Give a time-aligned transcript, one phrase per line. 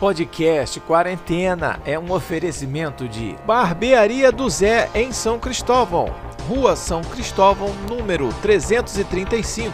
[0.00, 6.08] podcast Quarentena é um oferecimento de Barbearia do Zé em São Cristóvão,
[6.48, 9.70] Rua São Cristóvão, número 335.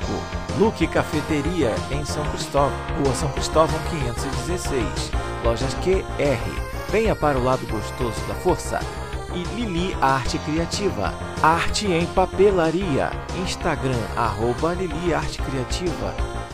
[0.58, 5.12] Luque Cafeteria em São Cristóvão, Rua São Cristóvão 516.
[5.44, 6.90] Lojas QR.
[6.90, 8.80] Venha para o lado gostoso da força.
[9.32, 11.14] E Lili Arte Criativa.
[11.40, 13.12] Arte em papelaria.
[13.44, 16.45] Instagram, arroba Lili Arte Criativa.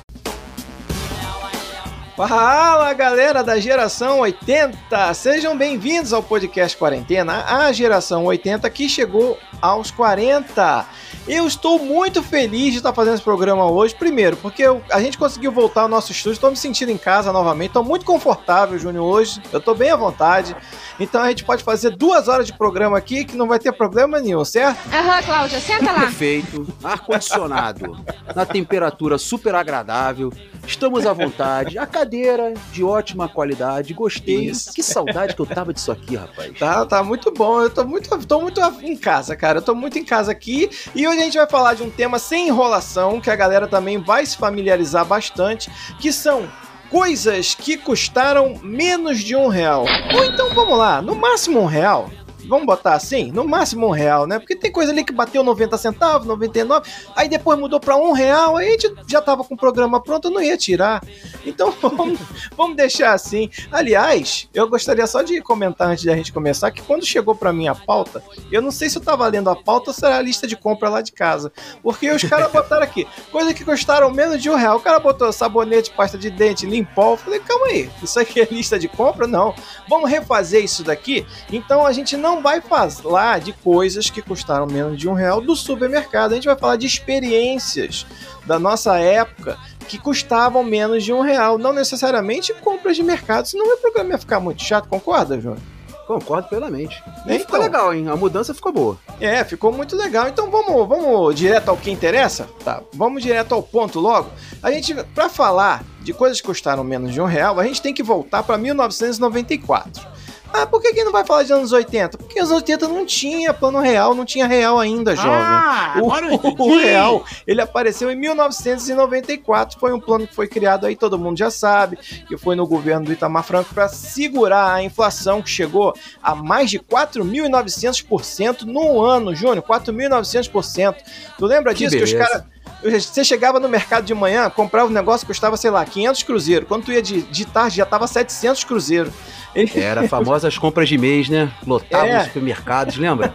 [2.28, 9.36] Fala galera da geração 80, sejam bem-vindos ao podcast Quarentena, a geração 80 que chegou
[9.60, 10.86] aos 40.
[11.26, 15.16] Eu estou muito feliz de estar fazendo esse programa hoje, primeiro, porque eu, a gente
[15.16, 19.04] conseguiu voltar ao nosso estúdio, estou me sentindo em casa novamente, estou muito confortável, Júnior,
[19.04, 20.56] hoje, eu estou bem à vontade,
[20.98, 24.18] então a gente pode fazer duas horas de programa aqui que não vai ter problema
[24.18, 24.80] nenhum, certo?
[24.92, 26.00] Aham, uhum, Cláudia, senta lá.
[26.00, 28.04] Perfeito, ar-condicionado,
[28.34, 30.32] na temperatura super agradável,
[30.66, 31.76] Estamos à vontade.
[31.76, 33.92] A cadeira de ótima qualidade.
[33.92, 34.46] Gostei.
[34.46, 34.72] Isso.
[34.72, 36.56] Que saudade que eu tava disso aqui, rapaz.
[36.58, 37.62] Tá, tá muito bom.
[37.62, 39.58] Eu tô muito, tô muito em casa, cara.
[39.58, 40.70] Eu tô muito em casa aqui.
[40.94, 43.98] E hoje a gente vai falar de um tema sem enrolação, que a galera também
[43.98, 46.48] vai se familiarizar bastante, que são
[46.90, 49.84] coisas que custaram menos de um real.
[50.14, 52.10] Ou então, vamos lá, no máximo um real
[52.46, 54.38] vamos botar assim, no máximo um real, né?
[54.38, 58.56] Porque tem coisa ali que bateu 90 centavos, 99, aí depois mudou para um real,
[58.56, 61.02] aí a gente já tava com o programa pronto, não ia tirar.
[61.44, 62.18] Então vamos,
[62.56, 63.50] vamos deixar assim.
[63.70, 67.68] Aliás, eu gostaria só de comentar antes da gente começar que quando chegou para mim
[67.68, 70.22] a pauta, eu não sei se eu tava lendo a pauta ou se era a
[70.22, 71.52] lista de compra lá de casa.
[71.82, 74.76] Porque os caras botaram aqui, coisa que custaram menos de um real.
[74.76, 77.16] O cara botou sabonete, pasta de dente, limpol.
[77.16, 79.26] Falei, calma aí, isso aqui é lista de compra?
[79.26, 79.54] Não.
[79.88, 81.26] Vamos refazer isso daqui?
[81.50, 85.40] Então a gente não não vai falar de coisas que custaram menos de um real
[85.40, 86.32] do supermercado.
[86.32, 88.06] A gente vai falar de experiências
[88.46, 91.58] da nossa época que custavam menos de um real.
[91.58, 95.58] Não necessariamente compras de mercado, senão o programa ia ficar muito chato, concorda, João?
[96.06, 97.02] Concordo plenamente.
[97.06, 98.08] E então, ficou legal, hein?
[98.08, 98.98] A mudança ficou boa.
[99.20, 100.26] É, ficou muito legal.
[100.26, 102.48] Então vamos, vamos direto ao que interessa?
[102.64, 104.30] Tá, vamos direto ao ponto logo.
[104.62, 107.94] A gente, para falar de coisas que custaram menos de um real, a gente tem
[107.94, 110.12] que voltar para 1994.
[110.52, 112.18] Ah, por que, que não vai falar de anos 80?
[112.18, 115.30] Porque anos 80 não tinha plano real, não tinha real ainda, jovem.
[115.32, 116.06] Ah, o,
[116.62, 121.38] o real, ele apareceu em 1994, foi um plano que foi criado aí, todo mundo
[121.38, 125.94] já sabe, que foi no governo do Itamar Franco para segurar a inflação que chegou
[126.22, 130.96] a mais de 4.900% no ano, Júnior, 4.900%.
[131.38, 132.44] Tu lembra disso que, que os caras
[132.82, 136.68] você chegava no mercado de manhã, comprava um negócio que custava, sei lá, 500 cruzeiros.
[136.68, 139.12] Quando tu ia de, de tarde, já tava 700 cruzeiros.
[139.74, 141.50] Era famosas compras de mês, né?
[141.66, 142.18] Lotava é.
[142.18, 143.34] os supermercados, lembra?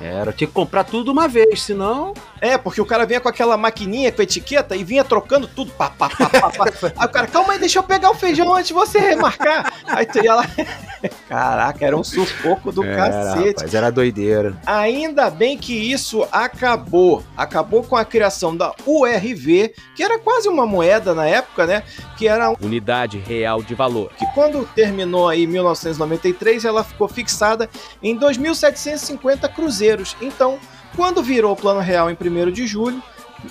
[0.00, 2.14] Era, tinha que comprar tudo uma vez, senão.
[2.40, 5.72] É, porque o cara vinha com aquela maquininha com etiqueta e vinha trocando tudo.
[5.72, 6.64] Pá, pá, pá, pá, pá.
[6.96, 9.72] aí o cara, calma aí, deixa eu pegar o feijão antes de você remarcar.
[9.86, 10.46] Aí tu ia lá.
[11.28, 13.48] Caraca, era um sufoco do era, cacete.
[13.48, 14.56] Rapaz, era doideira.
[14.64, 17.22] Ainda bem que isso acabou.
[17.36, 21.82] Acabou com a criação da URV, que era quase uma moeda na época, né?
[22.16, 22.54] Que era.
[22.60, 24.10] Unidade Real de Valor.
[24.16, 27.68] Que quando terminou aí 1993, ela ficou fixada
[28.02, 30.16] em 2.750 cruzeiros.
[30.20, 30.58] Então,
[30.96, 33.02] quando virou o Plano Real em 1 de julho,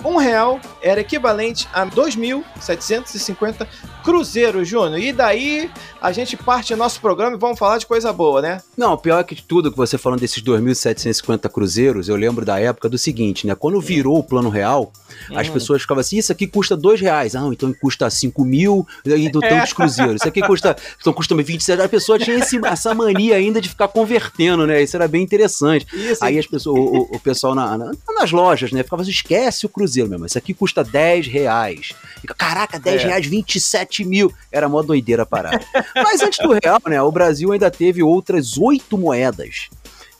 [0.04, 3.66] um real era equivalente a 2.750
[4.02, 4.98] cruzeiros, Júnior.
[4.98, 8.62] E daí a gente parte nosso programa e vamos falar de coisa boa, né?
[8.76, 12.96] Não, pior que tudo que você falando desses 2.750 cruzeiros, eu lembro da época do
[12.96, 13.54] seguinte, né?
[13.54, 14.92] Quando virou o plano real,
[15.30, 15.38] hum.
[15.38, 17.34] as pessoas ficavam assim, isso aqui custa dois reais.
[17.34, 19.48] Ah, então custa 5 mil e do é.
[19.48, 20.16] tantos cruzeiros.
[20.16, 21.82] Isso aqui custa, então custa 27.
[21.82, 24.82] A pessoa tinha esse, essa mania ainda de ficar convertendo, né?
[24.82, 25.86] Isso era bem interessante.
[25.92, 28.82] Isso, Aí as pessoas, o, o pessoal na, na, nas lojas, né?
[28.82, 30.26] Ficava assim, esquece o cruzeiro, mesmo.
[30.26, 31.92] Isso aqui custa 10 reais.
[32.36, 33.06] Caraca, 10 é.
[33.06, 34.32] reais, 27 mil.
[34.50, 35.64] Era mó doideira parada.
[35.94, 37.00] Mas antes do real, né?
[37.00, 39.68] O Brasil ainda teve outras oito moedas.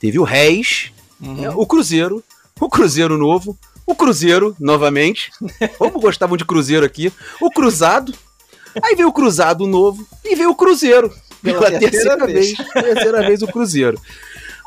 [0.00, 1.34] Teve o réis, uhum.
[1.34, 2.22] né, o cruzeiro,
[2.60, 5.32] o cruzeiro novo, o cruzeiro, novamente.
[5.76, 7.12] Como gostavam de cruzeiro aqui.
[7.40, 8.14] O cruzado.
[8.80, 11.12] Aí veio o cruzado novo e veio o cruzeiro.
[11.42, 12.56] Pela, terceira, terceira vez.
[12.56, 12.72] vez.
[12.72, 14.00] terceira vez o cruzeiro.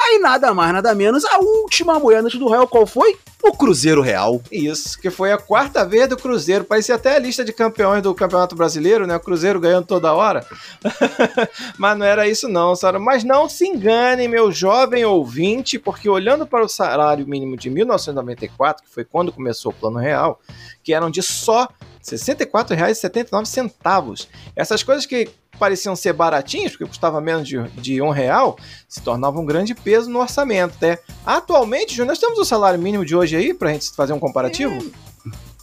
[0.03, 3.18] Aí nada mais, nada menos, a última moeda do Real, qual foi?
[3.44, 4.42] O Cruzeiro Real.
[4.51, 6.63] Isso, que foi a quarta vez do Cruzeiro.
[6.63, 9.15] Parecia até a lista de campeões do Campeonato Brasileiro, né?
[9.15, 10.45] O Cruzeiro ganhando toda hora.
[11.77, 13.00] Mas não era isso não, Sara.
[13.00, 18.83] Mas não se engane, meu jovem ouvinte, porque olhando para o salário mínimo de 1994,
[18.83, 20.39] que foi quando começou o Plano Real,
[20.83, 21.68] que eram de só
[22.09, 24.27] R$ 64,79.
[24.56, 28.57] Essas coisas que pareciam ser baratinhos, porque custava menos de, de um real,
[28.89, 30.98] se tornavam um grande peso no orçamento, né?
[31.25, 34.74] Atualmente, Júnior, nós temos o salário mínimo de hoje aí, pra gente fazer um comparativo?
[34.74, 35.12] É.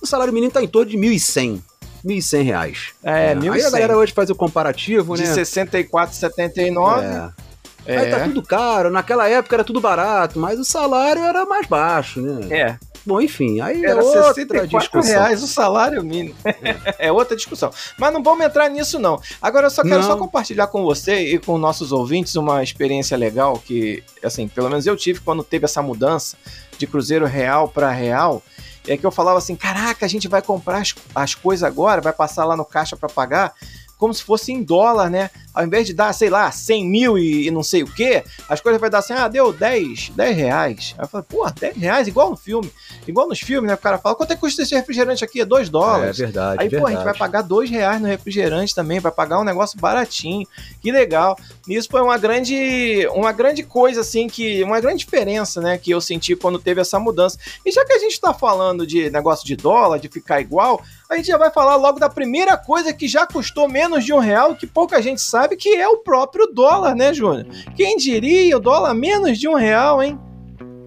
[0.00, 1.61] O salário mínimo tá em torno de 1.100.
[2.05, 2.93] 1.100 reais.
[3.02, 3.52] É, É, 1.100.
[3.52, 5.34] Aí a galera hoje faz o comparativo, De né?
[5.34, 7.02] 64,79.
[7.02, 7.49] É.
[7.88, 7.96] É.
[7.96, 12.20] Aí tá tudo caro, naquela época era tudo barato, mas o salário era mais baixo,
[12.20, 12.46] né?
[12.50, 15.10] É, Bom, enfim, aí é era outra 64 discussão.
[15.10, 16.34] reais o salário mínimo.
[16.99, 17.70] é outra discussão.
[17.99, 19.19] Mas não vamos entrar nisso, não.
[19.40, 20.02] Agora eu só quero Não.
[20.02, 24.87] só compartilhar com você e com nossos ouvintes uma experiência legal que, assim, pelo menos
[24.87, 26.37] eu tive quando teve essa mudança
[26.76, 28.43] de Cruzeiro Real para Real.
[28.87, 32.12] É que eu falava assim: caraca, a gente vai comprar as, as coisas agora, vai
[32.12, 33.55] passar lá no caixa para pagar.
[33.96, 35.31] Como se fosse em dólar, né?
[35.58, 38.60] Ao invés de dar, sei lá, 100 mil e, e não sei o quê, as
[38.60, 40.94] coisas vai dar assim, ah, deu 10, 10 reais.
[40.96, 42.72] Aí eu falei, pô, 10 reais, igual no filme.
[43.08, 43.75] Igual nos filmes, né?
[43.75, 45.40] O cara fala, quanto é que custa esse refrigerante aqui?
[45.40, 46.16] É 2 É dólares.
[46.19, 46.94] verdade, Aí, pô, a verdade.
[46.96, 50.46] gente vai pagar dois reais no refrigerante também, vai pagar um negócio baratinho.
[50.81, 51.37] Que legal.
[51.66, 54.62] E isso foi uma grande, uma grande coisa, assim, que.
[54.62, 57.37] Uma grande diferença, né, que eu senti quando teve essa mudança.
[57.66, 61.16] E já que a gente tá falando de negócio de dólar, de ficar igual, a
[61.16, 64.55] gente já vai falar logo da primeira coisa que já custou menos de um real,
[64.55, 67.47] que pouca gente sabe, que é o próprio dólar, né, Júnior?
[67.77, 70.19] Quem diria o dólar menos de um real, hein?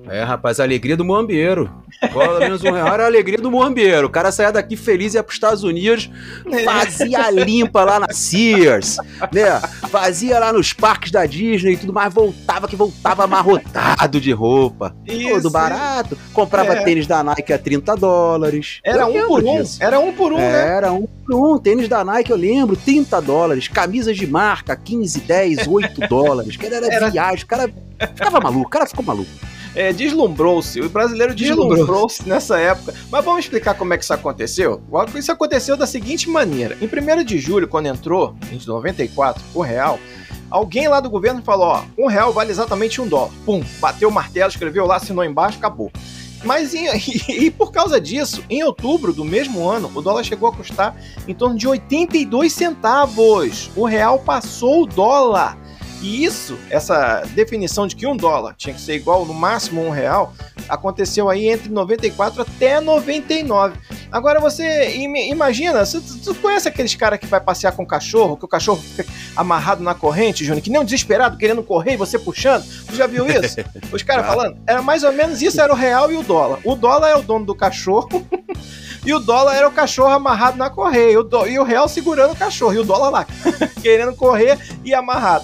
[0.10, 1.72] É, rapaz, a alegria do moambeiro.
[2.01, 4.07] Pelo menos um real era a alegria do moambeiro.
[4.07, 6.09] O cara saía daqui feliz e ia pros Estados Unidos,
[6.65, 8.98] fazia limpa lá na Sears,
[9.31, 9.59] né?
[9.89, 14.95] Fazia lá nos parques da Disney e tudo mais, voltava que voltava amarrotado de roupa.
[15.06, 15.36] Isso.
[15.36, 16.18] Tudo barato.
[16.33, 16.83] Comprava É.
[16.83, 18.80] tênis da Nike a 30 dólares.
[18.83, 19.57] Era um por um.
[19.62, 19.77] disso.
[19.83, 20.68] Era um por um, né?
[20.77, 21.57] Era um por um.
[21.59, 23.68] Tênis da Nike, eu lembro, 30 dólares.
[23.68, 26.57] Camisas de marca, 15, 10, 8 dólares.
[26.57, 27.44] Que era, Era- viagem.
[27.44, 27.69] O cara
[28.15, 29.30] ficava maluco, o cara ficou maluco.
[29.73, 30.81] É, deslumbrou-se.
[30.81, 32.94] O brasileiro deslumbrou-se nessa época.
[33.09, 34.81] Mas vamos explicar como é que isso aconteceu?
[35.15, 36.77] Isso aconteceu da seguinte maneira.
[36.81, 39.97] Em 1 de julho, quando entrou, em 94, o real,
[40.50, 43.31] alguém lá do governo falou, ó, um real vale exatamente um dólar.
[43.45, 45.89] Pum, bateu o martelo, escreveu lá, assinou embaixo, acabou.
[46.44, 46.88] Mas em-
[47.29, 50.95] e, por causa disso, em outubro do mesmo ano, o dólar chegou a custar
[51.27, 53.69] em torno de 82 centavos.
[53.75, 55.57] O real passou o dólar.
[56.01, 59.92] E isso, essa definição de que um dólar tinha que ser igual no máximo um
[59.92, 60.33] real,
[60.68, 63.75] aconteceu aí entre 94 até 99.
[64.12, 66.01] Agora você im- imagina, você-
[66.42, 69.06] conhece aqueles caras que vai passear com o cachorro, que o cachorro fica
[69.36, 72.63] amarrado na corrente, Júnior, que nem um desesperado querendo correr e você puxando?
[72.88, 73.57] Tu já viu isso?
[73.94, 74.57] Os caras falando?
[74.65, 76.59] Era mais ou menos isso, era o real e o dólar.
[76.65, 78.09] O dólar é o dono do cachorro.
[79.04, 81.13] E o dólar era o cachorro amarrado na correia.
[81.13, 82.74] E o, e o real segurando o cachorro.
[82.75, 83.25] E o dólar lá,
[83.81, 85.44] querendo correr e amarrado.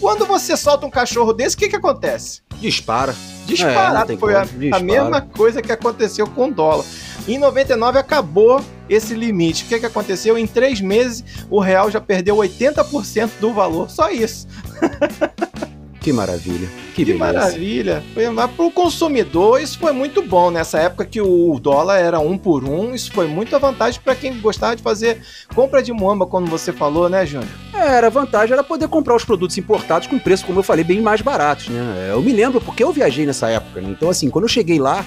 [0.00, 2.42] Quando você solta um cachorro desse, o que, que acontece?
[2.60, 3.14] Dispara.
[3.46, 4.12] Disparado.
[4.12, 4.76] É, Foi a, dispara.
[4.76, 6.84] a mesma coisa que aconteceu com o dólar.
[7.26, 9.64] Em 99 acabou esse limite.
[9.64, 10.38] O que, que aconteceu?
[10.38, 13.90] Em três meses, o real já perdeu 80% do valor.
[13.90, 14.46] Só isso.
[16.06, 16.68] Que maravilha.
[16.94, 18.00] Que, Que maravilha.
[18.14, 20.52] Foi, mas pro consumidor, isso foi muito bom.
[20.52, 24.40] Nessa época que o dólar era um por um, isso foi muita vantagem para quem
[24.40, 25.20] gostava de fazer
[25.52, 27.50] compra de muamba, como você falou, né, Júnior?
[27.74, 30.84] É, era a vantagem era poder comprar os produtos importados com preço, como eu falei,
[30.84, 32.10] bem mais baratos, né?
[32.12, 33.88] Eu me lembro porque eu viajei nessa época, né?
[33.90, 35.04] Então, assim, quando eu cheguei lá,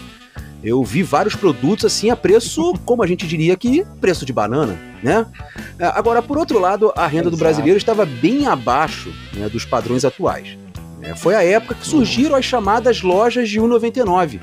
[0.62, 4.78] eu vi vários produtos assim a preço, como a gente diria que preço de banana,
[5.02, 5.26] né?
[5.80, 7.44] É, Agora, por outro lado, a renda do Exato.
[7.46, 10.58] brasileiro estava bem abaixo né, dos padrões atuais.
[11.10, 11.16] Né?
[11.16, 14.40] Foi a época que surgiram as chamadas lojas de 1,99,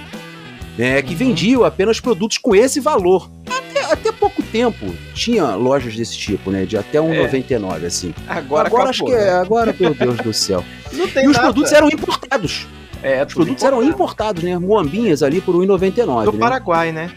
[0.76, 3.30] né, que vendiam apenas produtos com esse valor.
[3.46, 6.64] Até, até pouco tempo tinha lojas desse tipo, né?
[6.64, 8.14] De até 1,99, assim.
[8.26, 9.38] Agora, Agora, acho acabou, que é, né?
[9.38, 10.64] agora, meu Deus do céu.
[10.92, 11.46] Não tem E os nada.
[11.48, 12.66] produtos eram importados.
[13.02, 14.58] É, Os produtos eram importados, né?
[14.58, 16.24] Moambinhas ali por 1,99.
[16.24, 16.38] do né?
[16.38, 17.10] Paraguai, né?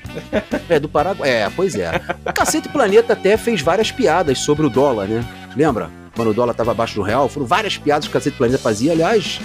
[0.70, 1.30] É, do Paraguai.
[1.30, 1.90] É, pois é.
[2.26, 5.26] O Cacete Planeta até fez várias piadas sobre o dólar, né?
[5.56, 5.90] Lembra?
[6.20, 8.92] Quando o dólar tava abaixo do real, foram várias piadas que o Cacete Planeta fazia.
[8.92, 9.40] Aliás,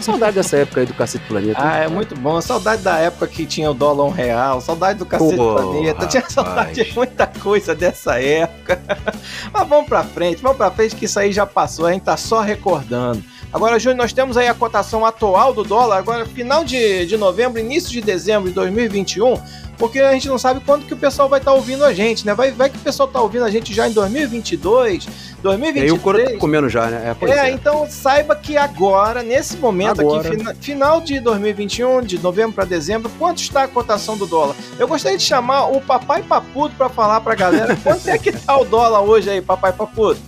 [0.00, 1.60] saudade dessa época aí do Cacete Planeta.
[1.62, 2.40] Ah, é muito bom.
[2.40, 6.34] Saudade da época que tinha o dólar um real, saudade do cacete planeta, tinha rapaz.
[6.34, 8.82] saudade de muita coisa dessa época.
[9.54, 12.16] Mas vamos pra frente, vamos pra frente que isso aí já passou, a gente tá
[12.16, 13.22] só recordando.
[13.52, 17.60] Agora, Júnior, nós temos aí a cotação atual do dólar, agora final de, de novembro,
[17.60, 19.40] início de dezembro de 2021,
[19.78, 22.34] porque a gente não sabe quando que o pessoal vai estar ouvindo a gente, né?
[22.34, 25.92] Vai, vai que o pessoal tá ouvindo a gente já em 2022, E aí 2023.
[25.92, 27.10] o couro tá comendo já, né?
[27.10, 27.50] É, pois É, é.
[27.52, 30.28] então saiba que agora, nesse momento Agora.
[30.28, 34.56] aqui, fina- final de 2021, de novembro para dezembro, quanto está a cotação do dólar?
[34.78, 38.56] Eu gostaria de chamar o Papai Papudo para falar pra galera quanto é que tá
[38.58, 40.18] o dólar hoje aí, Papai Papudo.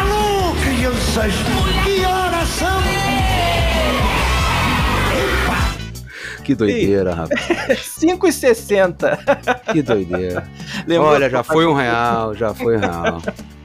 [0.00, 1.32] Alô, crianças!
[1.84, 3.35] Que horas são?
[6.46, 7.40] Que doideira, rapaz.
[8.00, 9.72] 5,60.
[9.72, 10.48] Que doideira.
[10.86, 13.20] Lembrou Olha, já foi um real, já foi um real.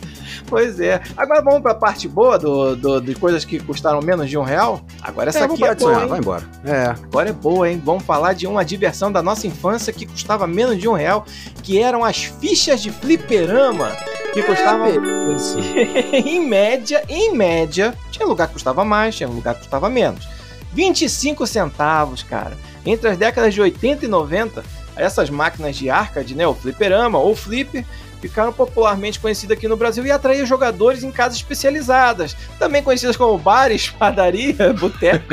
[0.48, 1.00] Pois é.
[1.16, 4.82] Agora vamos pra parte boa do, do, de coisas que custaram menos de um real?
[5.02, 6.08] Agora essa É, aqui é boa, hein?
[6.10, 6.44] vai embora.
[6.66, 6.88] É.
[6.88, 7.82] Agora é boa, hein?
[7.82, 11.26] Vamos falar de uma diversão da nossa infância que custava menos de um real,
[11.64, 13.96] que eram as fichas de fliperama,
[14.34, 14.90] que custavam,
[15.34, 15.58] Isso.
[16.12, 20.28] em média, em média, tinha lugar que custava mais, tinha lugar que custava menos.
[20.74, 22.58] 25 centavos, cara.
[22.86, 24.64] Entre as décadas de 80 e 90,
[24.96, 27.86] essas máquinas de arcade, né, o fliperama ou flipper,
[28.20, 33.38] ficaram popularmente conhecidas aqui no Brasil e atraíam jogadores em casas especializadas, também conhecidas como
[33.38, 35.26] bares, padaria, boteco,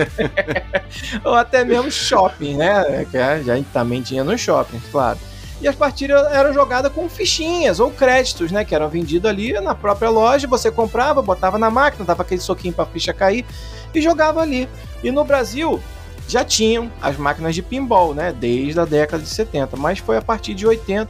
[1.25, 5.19] ou até mesmo shopping, né, que é- já também tinha nos shoppings, claro.
[5.61, 8.65] E as partidas eram jogadas com fichinhas ou créditos, né?
[8.65, 10.47] Que eram vendidos ali na própria loja.
[10.47, 13.45] Você comprava, botava na máquina, dava aquele soquinho pra ficha cair
[13.93, 14.69] e jogava ali.
[15.03, 15.81] E no Brasil
[16.29, 18.33] já tinham as máquinas de pinball, né?
[18.33, 19.77] Desde a década de 70.
[19.77, 21.09] Mas foi a partir de 80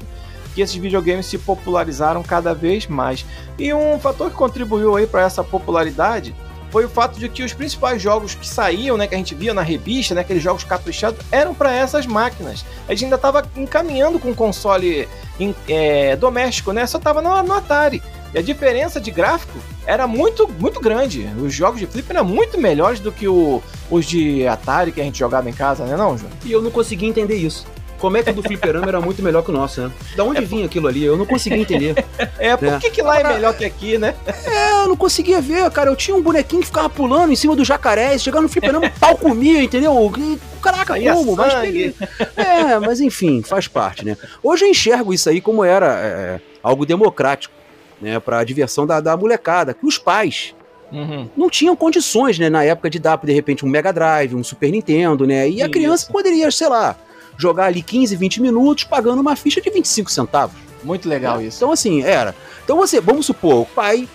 [0.54, 3.26] que esses videogames se popularizaram cada vez mais.
[3.58, 6.34] E um fator que contribuiu aí para essa popularidade
[6.70, 9.54] foi o fato de que os principais jogos que saíam, né, que a gente via
[9.54, 12.64] na revista, né, aqueles jogos caprichados, eram para essas máquinas.
[12.86, 15.08] A gente ainda estava encaminhando com um console
[15.68, 16.86] é, doméstico, né?
[16.86, 18.02] Só tava no, no Atari.
[18.34, 19.58] E a diferença de gráfico
[19.88, 21.26] era muito, muito grande.
[21.42, 25.04] Os jogos de flip eram muito melhores do que o- os de Atari que a
[25.04, 26.30] gente jogava em casa, né, não, João?
[26.44, 27.66] E eu não conseguia entender isso.
[27.98, 29.90] Como é que o do fliperama era muito melhor que o nosso, né?
[30.14, 31.02] Da onde vinha aquilo ali?
[31.02, 31.94] Eu não conseguia entender.
[32.38, 32.78] É, por É.
[32.78, 34.14] que, que lá é melhor que aqui, né?
[34.46, 35.90] É, eu não conseguia ver, cara.
[35.90, 38.12] Eu tinha um bonequinho que ficava pulando em cima do jacaré.
[38.16, 40.12] Se chegar no fliperama, pau comia, entendeu?
[40.16, 41.34] E, Caraca, Saía como?
[41.34, 41.52] Mas
[42.36, 44.16] É, mas enfim, faz parte, né?
[44.42, 47.52] Hoje eu enxergo isso aí como era é, algo democrático,
[48.00, 48.18] né?
[48.20, 49.74] Pra diversão da, da molecada.
[49.74, 50.54] Que os pais
[50.90, 51.28] Uhum.
[51.36, 54.70] não tinham condições, né, na época de dar, de repente, um Mega Drive, um Super
[54.70, 55.46] Nintendo, né?
[55.48, 56.96] E a criança poderia, sei lá,
[57.36, 60.56] jogar ali 15, 20 minutos pagando uma ficha de 25 centavos.
[60.82, 61.58] Muito legal isso.
[61.58, 62.34] Então, assim, era.
[62.64, 64.08] Então você, vamos supor, o pai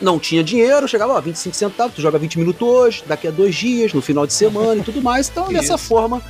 [0.00, 3.54] não tinha dinheiro, chegava, ó, 25 centavos, tu joga 20 minutos hoje, daqui a dois
[3.54, 5.28] dias, no final de semana e tudo mais.
[5.30, 6.20] Então, dessa forma,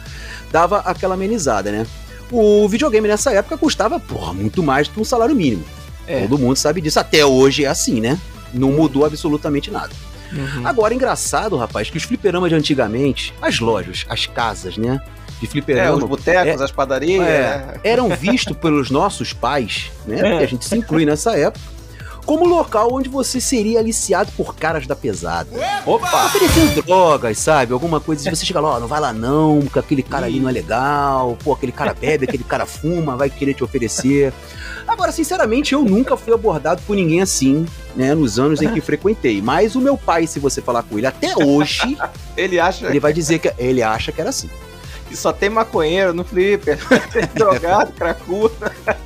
[0.53, 1.87] dava aquela amenizada, né?
[2.31, 5.64] O videogame nessa época custava, porra, muito mais do que um salário mínimo.
[6.06, 6.20] É.
[6.23, 7.00] Todo mundo sabe disso.
[7.00, 8.18] Até hoje é assim, né?
[8.52, 9.90] Não mudou absolutamente nada.
[10.32, 10.66] Uhum.
[10.66, 15.00] Agora, engraçado, rapaz, que os fliperamas de antigamente, as lojas, as casas, né?
[15.40, 15.96] De É, fliperama.
[15.96, 17.23] os botecos, as padarias.
[17.26, 17.75] É, né?
[17.84, 20.18] eram vistos pelos nossos pais, né?
[20.18, 20.30] É.
[20.30, 21.64] Porque a gente se inclui nessa época,
[22.25, 25.49] como local onde você seria aliciado por caras da pesada.
[25.84, 26.26] Opa!
[26.26, 27.73] Oferecendo drogas, sabe?
[27.73, 28.23] Alguma coisa.
[28.23, 30.52] Se você chega lá, ó, não vai lá não, porque aquele cara ali não é
[30.52, 34.32] legal, pô, aquele cara bebe, aquele cara fuma, vai querer te oferecer.
[34.94, 39.42] Agora, sinceramente, eu nunca fui abordado por ninguém assim, né, nos anos em que frequentei.
[39.42, 41.98] Mas o meu pai, se você falar com ele até hoje,
[42.36, 44.48] Ele acha ele vai dizer que ele acha que era assim.
[45.14, 46.76] Que só tem maconheiro no flipper,
[47.35, 48.52] drogado, cracudo.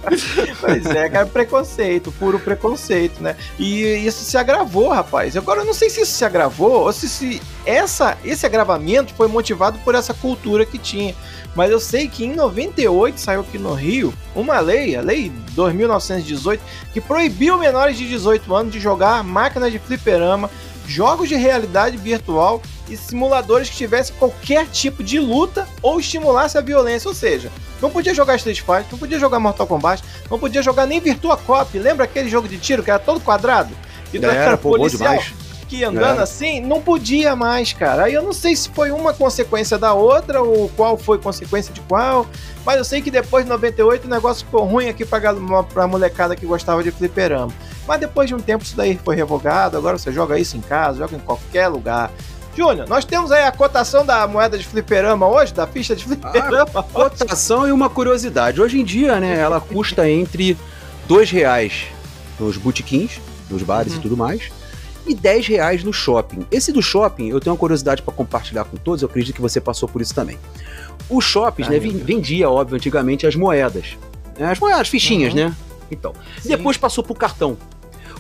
[0.59, 3.37] pois é, cara, preconceito, puro preconceito, né?
[3.59, 5.37] E isso se agravou, rapaz.
[5.37, 9.29] Agora eu não sei se isso se agravou ou se, se essa, esse agravamento foi
[9.29, 11.15] motivado por essa cultura que tinha.
[11.55, 16.63] Mas eu sei que em 98 saiu aqui no Rio uma lei, a lei 2918,
[16.93, 20.49] que proibiu menores de 18 anos de jogar máquinas de fliperama,
[20.89, 26.63] jogos de realidade virtual e simuladores que tivessem qualquer tipo de luta ou estimulasse a
[26.63, 27.07] violência.
[27.09, 30.87] Ou seja, não podia jogar Street Fighter, não podia jogar Mortal Kombat, não podia jogar
[30.87, 31.79] nem Virtua Cop.
[31.79, 33.75] Lembra aquele jogo de tiro que era todo quadrado?
[34.13, 35.35] E tu Era, pô, bom demais.
[35.69, 36.23] que ia andando Era.
[36.23, 38.05] assim, não podia mais, cara.
[38.05, 41.83] Aí eu não sei se foi uma consequência da outra ou qual foi consequência de
[41.83, 42.27] qual,
[42.65, 45.21] mas eu sei que depois de 98 o negócio ficou ruim aqui pra,
[45.65, 47.53] pra molecada que gostava de fliperama.
[47.89, 50.99] Mas depois de um tempo isso daí foi revogado, agora você joga isso em casa,
[50.99, 52.11] joga em qualquer lugar.
[52.55, 56.83] Júnior, nós temos aí a cotação da moeda de fliperama hoje, da ficha de fliperama.
[56.83, 58.61] Cotação e uma curiosidade.
[58.61, 60.57] Hoje em dia, né, ela custa entre
[61.07, 61.85] dois reais
[62.39, 63.99] nos botequins, nos bares Uhum.
[63.99, 64.51] e tudo mais,
[65.07, 66.47] e 10 reais no shopping.
[66.51, 69.59] Esse do shopping, eu tenho uma curiosidade para compartilhar com todos, eu acredito que você
[69.61, 70.39] passou por isso também.
[71.09, 72.03] Os shoppings, né, ven- Deus.
[72.05, 73.97] vendia, óbvio, antigamente as moedas.
[74.39, 75.47] né, As moedas, as fichinhas, Uhum.
[75.47, 75.57] né?
[75.91, 76.13] Então.
[76.43, 76.51] Sim.
[76.51, 77.57] Depois passou pro cartão.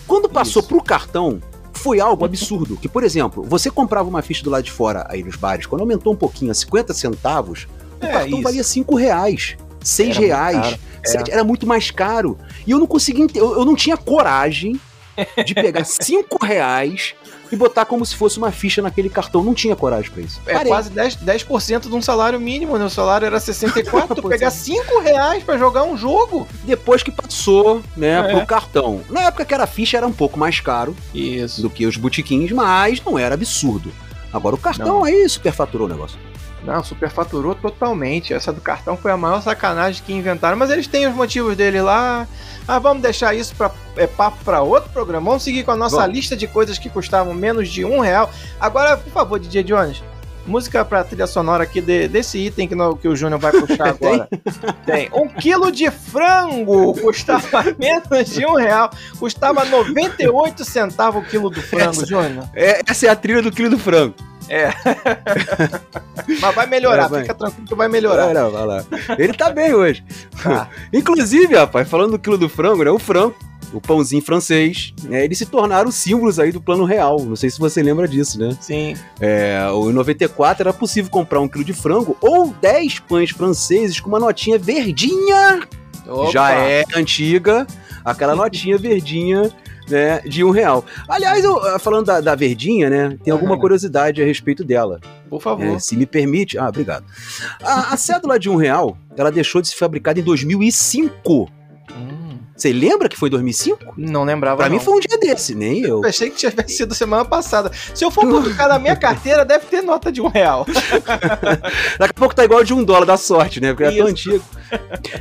[0.09, 0.69] Quando passou Isso.
[0.69, 1.41] pro cartão,
[1.73, 2.77] foi algo absurdo.
[2.77, 5.83] Que, por exemplo, você comprava uma ficha do lado de fora aí nos bares, quando
[5.83, 7.69] aumentou um pouquinho a 50 centavos,
[8.03, 8.43] o É, cartão isso.
[8.43, 9.57] valia 5 reais.
[9.81, 10.57] 6 Era muito reais.
[10.57, 10.79] caro.
[11.05, 11.09] É.
[11.09, 12.37] sete- Era muito mais caro.
[12.67, 14.81] E eu não conseguia eu, eu não tinha coragem
[15.47, 17.15] de pegar 5 reais
[17.50, 19.43] e botar como se fosse uma ficha naquele cartão.
[19.43, 20.40] Não tinha coragem pra isso.
[20.47, 20.69] É Parei.
[20.71, 21.47] quase 10%, 10
[21.88, 22.85] de um salário mínimo, né?
[22.85, 24.50] O salário era 64, tu pegar é.
[24.50, 26.47] 5 reais pra jogar um jogo.
[26.64, 28.23] Depois que passou, né, É.
[28.37, 29.00] pro cartão.
[29.09, 31.62] Na época que era ficha era um pouco mais caro Isso.
[31.62, 33.93] do que os botiquins, mas não era absurdo.
[34.33, 35.05] Agora o cartão Não.
[35.05, 36.19] aí superfaturou o negócio.
[36.65, 38.35] Não, superfaturou totalmente.
[38.35, 40.57] Essa do cartão foi a maior sacanagem que inventaram.
[40.57, 42.27] Mas eles têm os motivos dele lá.
[42.67, 45.31] Ah, vamos deixar isso para é, papo para outro programa.
[45.31, 48.31] Vamos seguir com a nossa lista de coisas que custavam menos de um real.
[48.61, 50.03] Agora, por favor, DJ Jones,
[50.47, 53.88] música para trilha sonora aqui de- desse item que, no- que o Júnior vai puxar
[53.97, 54.29] agora.
[54.85, 55.09] Tem.
[55.15, 58.91] Um quilo de frango custava menos de um real.
[59.19, 62.45] Custava 98 centavos o quilo do frango, Essa- Júnior.
[62.55, 64.15] É, essa é a trilha do quilo do frango.
[66.40, 67.21] Mas vai melhorar, É, vai.
[67.23, 68.25] fica tranquilo que vai melhorar.
[68.26, 68.85] Vai lá, vai lá.
[69.19, 70.05] Ele tá bem hoje.
[70.43, 70.69] Tá.
[70.93, 72.90] Inclusive, rapaz, falando do quilo do frango, né?
[72.90, 73.35] O frango,
[73.73, 77.21] o pãozinho francês, né, eles se tornaram símbolos aí do plano real.
[77.21, 78.57] Não sei se você lembra disso, né?
[78.61, 78.95] Sim.
[79.21, 84.00] É, o- em 94 era possível comprar um quilo de frango ou 10 pães franceses
[84.00, 85.61] com uma notinha verdinha.
[86.07, 86.31] Opa.
[86.33, 87.67] Já é antiga,
[88.05, 89.50] aquela notinha verdinha.
[89.88, 90.85] Né, de um real.
[91.09, 93.18] Aliás, eu, ah, falando da, da verdinha, né?
[93.25, 93.61] Tem alguma Uhum.
[93.61, 95.00] curiosidade a respeito dela.
[95.30, 95.64] Por favor.
[95.64, 96.59] É, se me permite.
[96.59, 97.04] Ah, obrigado.
[97.62, 101.50] A, a cédula de um real, ela deixou de ser fabricada em 2005.
[102.59, 103.95] Você lembra que foi 2005?
[103.97, 104.57] não lembrava.
[104.57, 104.77] Pra não.
[104.77, 105.99] mim foi um dia desse, nem eu.
[105.99, 107.71] Eu pensei que tivesse sido semana passada.
[107.95, 110.67] Se eu for colocar na minha carteira, deve ter nota de um real.
[111.99, 113.69] Daqui a pouco tá igual de um dólar da sorte, né?
[113.73, 114.31] Porque é tão Isso.
[114.31, 114.45] antigo.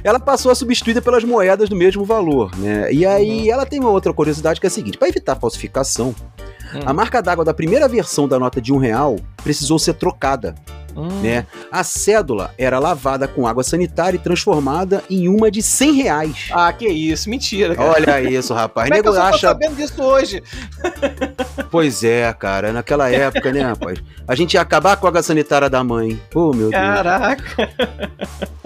[0.03, 2.91] Ela passou a substituída pelas moedas do mesmo valor, né?
[2.91, 6.15] E aí ela tem uma outra curiosidade que é a seguinte: para evitar falsificação,
[6.75, 6.79] Hum.
[6.86, 10.53] a marca d'água da primeira versão da nota de um real precisou ser trocada,
[10.97, 11.21] Hum.
[11.21, 11.45] né?
[11.71, 16.49] A cédula era lavada com água sanitária e transformada em uma de 100 reais.
[16.51, 17.91] Ah, que isso, mentira, cara.
[17.91, 18.89] Olha isso, rapaz.
[18.89, 19.47] Como é que eu acha.
[19.49, 20.41] sabendo disso hoje?
[21.69, 22.71] Pois é, cara.
[22.71, 23.99] Naquela época, né, rapaz?
[24.27, 26.19] A gente ia acabar com a água sanitária da mãe.
[26.33, 26.71] Oh, meu Deus.
[26.71, 27.69] Caraca.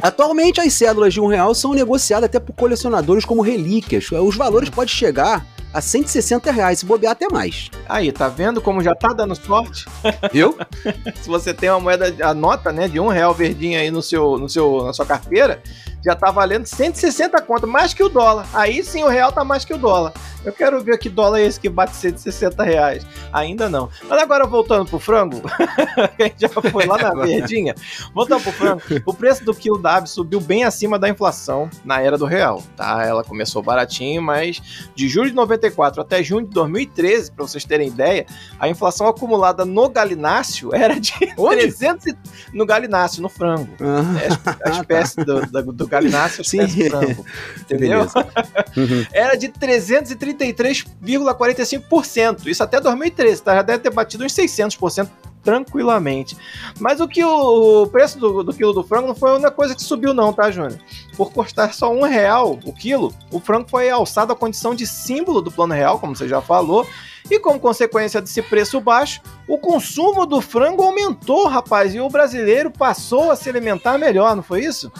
[0.01, 4.09] Atualmente, as cédulas de um real são negociadas até por colecionadores como relíquias.
[4.11, 7.69] Os valores podem chegar a 160 reais, se bobear até mais.
[7.87, 9.85] Aí, tá vendo como já tá dando sorte?
[10.31, 10.57] Viu?
[11.21, 14.37] Se você tem uma moeda, a nota, né, de um real verdinha aí no seu,
[14.37, 15.61] no seu, na sua carteira,
[16.03, 18.47] já tá valendo 160 conto, mais que o dólar.
[18.53, 20.13] Aí sim o real tá mais que o dólar.
[20.43, 23.05] Eu quero ver que dólar é esse que bate 160 reais.
[23.31, 23.89] Ainda não.
[24.09, 25.39] Mas agora voltando pro frango,
[26.17, 27.75] que a gente já foi lá na verdinha.
[28.13, 32.01] Voltando pro frango, o preço do quilo da ave subiu bem acima da inflação na
[32.01, 33.03] era do real, tá?
[33.05, 37.87] Ela começou baratinho, mas de julho de 94 até junho de 2013, para vocês terem
[37.89, 38.25] ideia,
[38.59, 41.57] a inflação acumulada no galináceo era de Onde?
[41.57, 42.17] 300 e-
[42.51, 43.69] no galináceo, no frango.
[43.79, 46.67] Ah, É a espécie do, do, do galináceo, a Sim.
[46.89, 47.23] frango.
[47.61, 48.01] Entendeu?
[48.01, 49.05] Uhum.
[49.13, 52.47] Era de 333,45%.
[52.47, 53.53] Isso até 2013, tá?
[53.55, 55.07] Já deve ter batido uns 600%
[55.43, 56.37] tranquilamente.
[56.79, 59.49] Mas o que o, o preço do, do quilo do frango não foi a única
[59.51, 60.77] coisa que subiu não, tá, Júnior?
[61.17, 65.41] Por custar só um real o quilo, o frango foi alçado à condição de símbolo
[65.41, 66.87] do plano real, como você já falou,
[67.29, 72.71] e como consequência desse preço baixo, o consumo do frango aumentou, rapaz, e o brasileiro
[72.71, 74.91] passou a se alimentar melhor, não foi isso?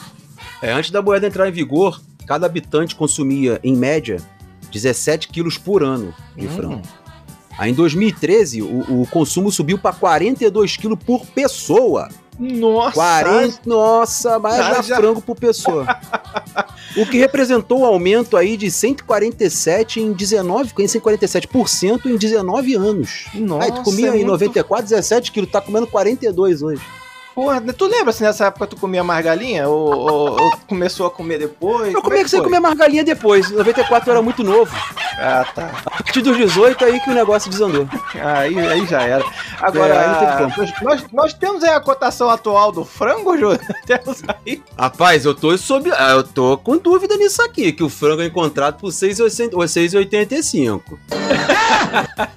[0.62, 4.18] É, antes da moeda entrar em vigor, cada habitante consumia, em média,
[4.72, 6.50] 17 quilos por ano de Hum.
[6.50, 6.82] frango.
[7.58, 12.08] Aí em 2013, o, o consumo subiu para 42 quilos por pessoa.
[12.38, 12.92] Nossa!
[12.94, 15.84] 40, nossa, mais dá já- frango por pessoa.
[16.96, 23.26] o que representou um aumento aí de 147 em 19, em 147% em 19 anos.
[23.34, 26.80] Nossa, aí tu comia é em muito 94, 17 quilos, tá comendo 42 hoje.
[27.34, 29.66] Porra, tu lembra se nessa época tu comia mais galinha?
[29.68, 31.92] Ou, ou- ou começou a comer depois?
[31.94, 32.44] Eu é que você foi?
[32.44, 33.50] comia mais galinha depois.
[33.50, 34.70] Em 94 eu era muito novo.
[35.18, 35.70] Ah, tá.
[35.86, 37.88] A partir dos 18 aí que o negócio desandou.
[38.14, 39.24] Aí, aí já era.
[39.60, 43.58] Agora, É, aí não tem nós, nós temos aí a cotação atual do frango, Júlio?
[43.86, 44.62] Temos aí.
[44.78, 48.26] Rapaz, eu tô sob, ah, eu tô com dúvida nisso aqui, que o frango é
[48.26, 50.82] encontrado por 6,80 ou 6,85.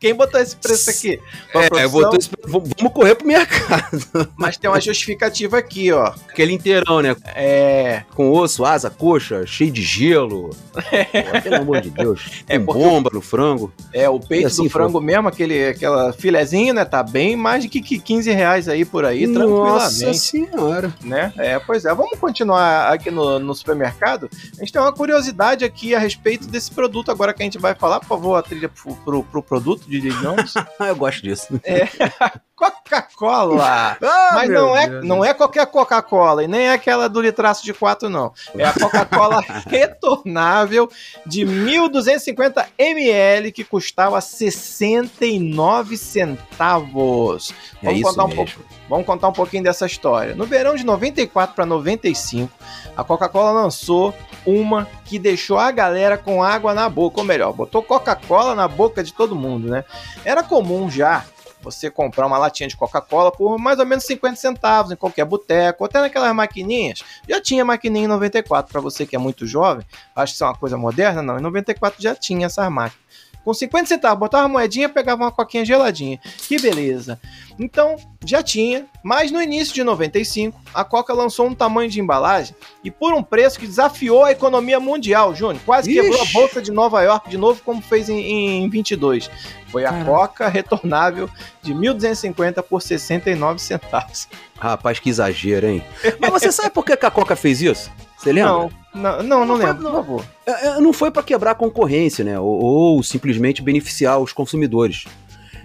[0.00, 1.20] Quem botou esse preço aqui?
[1.54, 4.28] É, tô esper- vamos correr pro mercado.
[4.36, 6.12] Mas tem uma justificativa aqui, ó.
[6.28, 7.16] Aquele inteirão, né?
[7.34, 8.04] É.
[8.14, 10.50] Com osso, asa, coxa, cheio de gelo.
[10.72, 12.42] Pô, pelo amor de Deus.
[12.48, 13.72] É, bomba no frango.
[13.92, 16.84] É, o peito assim do frango mesmo, aquele, aquela filezinho, né?
[16.84, 20.18] Tá bem mais de que que 15 reais aí por aí, Nossa tranquilamente.
[20.18, 20.94] senhora.
[21.02, 21.32] né?
[21.36, 21.94] É, pois é.
[21.94, 24.30] Vamos continuar aqui no, no supermercado.
[24.56, 27.74] A gente tem uma curiosidade aqui a respeito desse produto agora que a gente vai
[27.74, 28.00] falar.
[28.00, 30.54] Por favor, a trilha pro, pro, pro produto de Jones.
[30.78, 31.48] Ah, eu gosto disso.
[32.54, 33.96] Coca-Cola!
[34.02, 35.06] Ah, Mas não é, Deus.
[35.06, 38.32] não é qualquer Coca-Cola e nem é aquela do litraço de 4, não.
[38.56, 40.90] É a Coca-Cola retornável
[41.24, 47.52] de 1.250 ml que custava 69 centavos.
[47.82, 48.44] É Vamos isso contar um mesmo.
[48.44, 48.68] pouco.
[48.88, 50.34] Vamos contar um pouquinho dessa história.
[50.34, 52.52] No verão de 94 para 95,
[52.96, 54.14] a Coca-Cola lançou
[54.46, 59.02] uma que deixou a galera com água na boca, ou melhor, botou Coca-Cola na boca
[59.04, 59.77] de todo mundo, né?
[60.24, 61.24] Era comum já
[61.60, 65.84] você comprar uma latinha de Coca-Cola por mais ou menos 50 centavos em qualquer boteco,
[65.84, 67.02] até naquelas maquininhas.
[67.28, 70.46] Já tinha maquininha em 94, para você que é muito jovem, acho que isso é
[70.46, 71.38] uma coisa moderna, não.
[71.38, 73.07] Em 94 já tinha essas máquinas.
[73.48, 76.20] Com 50 centavos, botava uma moedinha, pegava uma coquinha geladinha.
[76.46, 77.18] Que beleza.
[77.58, 82.54] Então, já tinha, mas no início de 95, a Coca lançou um tamanho de embalagem
[82.84, 85.62] e por um preço que desafiou a economia mundial, Júnior.
[85.64, 85.98] Quase Ixi.
[85.98, 89.30] quebrou a bolsa de Nova York de novo, como fez em, em 22.
[89.68, 90.10] Foi a Caraca.
[90.10, 91.30] Coca retornável
[91.62, 94.28] de 1.250 por 69 centavos.
[94.58, 95.82] Rapaz, que exagero, hein?
[96.20, 97.90] Mas você sabe por que que a Coca fez isso?
[98.18, 98.52] Você lembra?
[98.52, 99.92] Não, não, não, não Não foi- lembro, por não.
[99.92, 100.24] favor.
[100.46, 102.38] É, é, Não foi para quebrar a concorrência, né?
[102.38, 105.04] Ou, ou simplesmente beneficiar os consumidores.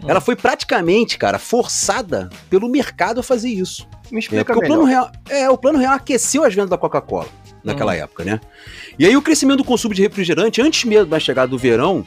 [0.02, 0.06] Hum.
[0.08, 3.88] Ela foi praticamente, cara, forçada pelo mercado a fazer isso.
[4.12, 4.76] Me É, explica porque o melhor.
[4.76, 7.28] plano, real, é, o plano real aqueceu as vendas da Coca-Cola
[7.63, 7.96] naquela Hum.
[7.96, 8.39] época, né?
[9.00, 12.06] E aí o crescimento do consumo de refrigerante, antes mesmo da chegada do verão,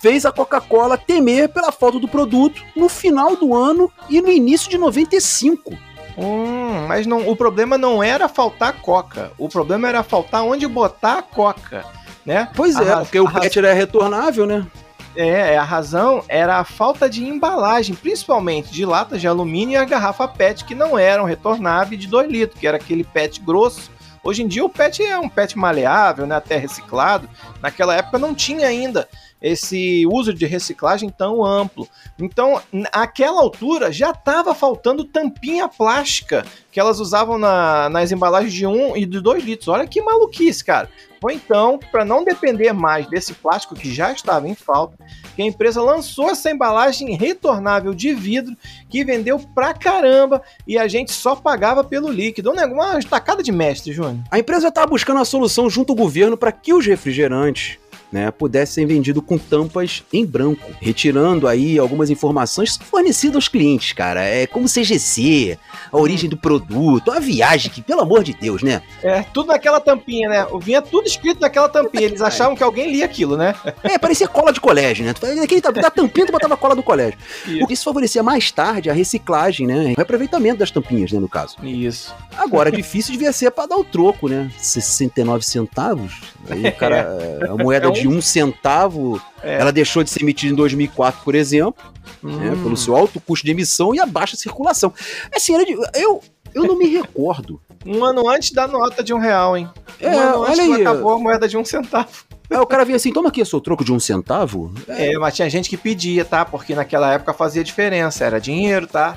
[0.00, 4.68] fez a Coca-Cola temer pela falta do produto no final do ano e no início
[4.68, 5.72] de 95.
[6.16, 9.32] Hum, mas não, o problema não era faltar coca.
[9.38, 11.84] O problema era faltar onde botar a coca,
[12.24, 12.48] né?
[12.54, 14.66] Pois A é, porque o PET era retornável, né?
[15.14, 19.84] É, a razão era a falta de embalagem, principalmente de latas de alumínio e a
[19.84, 23.90] garrafa PET, que não eram retornáveis de 2 litros, que era aquele PET grosso.
[24.24, 27.28] Hoje em dia o PET é um PET maleável, né, até reciclado.
[27.60, 29.06] Naquela época não tinha ainda
[29.42, 31.88] esse uso de reciclagem tão amplo.
[32.18, 38.66] Então, naquela altura já estava faltando tampinha plástica que elas usavam na- nas embalagens de
[38.66, 39.68] 1 e de 2 litros.
[39.68, 40.88] Olha que maluquice, cara.
[41.22, 44.96] Ou então, para não depender mais desse plástico que já estava em falta,
[45.36, 48.56] que a empresa lançou essa embalagem retornável de vidro
[48.88, 52.50] que vendeu pra caramba e a gente só pagava pelo líquido.
[52.50, 54.18] Um Uma tacada de mestre, Júnior.
[54.30, 57.78] A empresa estava buscando uma solução junto ao governo para que os refrigerantes
[58.12, 63.92] né, pudessem ser vendidos com tampas em branco, retirando aí algumas informações fornecidas aos clientes,
[63.92, 64.22] cara.
[64.22, 65.58] É como CGC,
[65.90, 68.82] a origem do produto, a viagem, que pelo amor de Deus, né?
[69.02, 70.46] É, tudo naquela tampinha, né?
[70.60, 72.04] Vinha tudo escrito naquela tampinha.
[72.04, 73.54] Eles achavam que alguém lia aquilo, né?
[73.82, 75.12] É, parecia cola de colégio, né?
[75.12, 77.18] Tu fazia Aquele, da tampinha tu botava cola do colégio.
[77.46, 77.66] Isso.
[77.72, 79.92] Isso favorecia mais tarde a reciclagem, né?
[79.92, 81.56] O reaproveitamento das tampinhas, né, no caso.
[81.62, 82.14] Isso.
[82.36, 84.50] Agora, difícil devia ser para dar o troco, né?
[84.58, 86.20] 69 centavos.
[86.48, 86.96] Aí o cara,
[87.42, 89.58] é, a moeda É um- de um centavo, É.
[89.60, 91.82] ela deixou de ser emitida em 2004, por exemplo,
[92.22, 92.50] né?
[92.52, 92.62] Hum.
[92.62, 94.92] Pelo seu alto custo de emissão e a baixa circulação.
[95.34, 96.20] Assim, era de- eu,
[96.54, 97.60] eu não me recordo.
[97.84, 99.68] Um ano antes da nota de um real, hein?
[100.00, 100.80] Um É, ano antes aí.
[100.82, 102.08] acabou a moeda de um centavo.
[102.48, 104.72] Aí o cara vinha assim, toma aqui seu troco de um centavo.
[104.86, 106.44] É, mas tinha gente que pedia, tá?
[106.44, 108.24] Porque naquela época fazia diferença.
[108.24, 109.16] Era dinheiro, tá?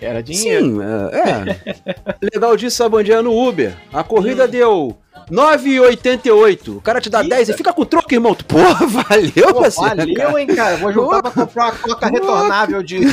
[0.00, 0.66] Era dinheiro.
[0.66, 1.30] Sim, é.
[1.30, 2.16] é.
[2.34, 3.22] Legal disso, sabe onde é?
[3.22, 3.74] No Uber.
[3.92, 4.48] A corrida Hum.
[4.48, 4.96] deu
[5.30, 6.76] 9,88.
[6.76, 7.36] O cara te dá Eita.
[7.36, 8.34] 10 e fica com o troco, irmão.
[8.34, 9.96] Porra, valeu, Pô, parceiro.
[9.96, 10.40] valeu, cara.
[10.40, 10.76] hein, cara?
[10.76, 12.98] Vou juntar pra comprar uma coca retornável de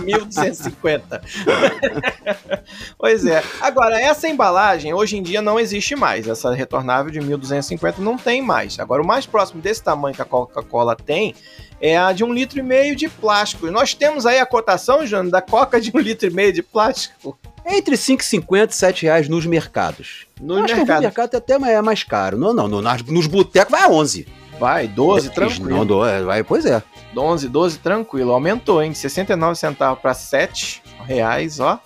[0.00, 1.20] 1.250.
[2.98, 3.42] pois é.
[3.60, 6.26] Agora, essa embalagem hoje em dia não existe mais.
[6.28, 8.78] Essa retornável de 1.250 não tem mais.
[8.78, 11.34] Agora, o mais próximo desse tamanho que a Coca-Cola tem
[11.80, 13.66] é a de um litro e meio de plástico.
[13.66, 16.62] E nós temos aí a cotação, Jânio, da Coca de um litro e meio de
[16.62, 20.26] plástico Entre 5,50 e 7 reais nos mercados.
[20.40, 21.34] no Eu acho que no mercado.
[21.36, 22.36] até é mais caro.
[22.36, 24.26] Não, não, no- nas- nos botecos vai a 11.
[24.58, 25.70] Vai, 12, tranquilo.
[25.70, 26.82] Não, do- é, vai, pois é.
[27.16, 28.32] 11, 12, tranquilo.
[28.32, 28.92] Aumentou, hein?
[28.92, 31.78] De 69 centavos para 7 reais, ó.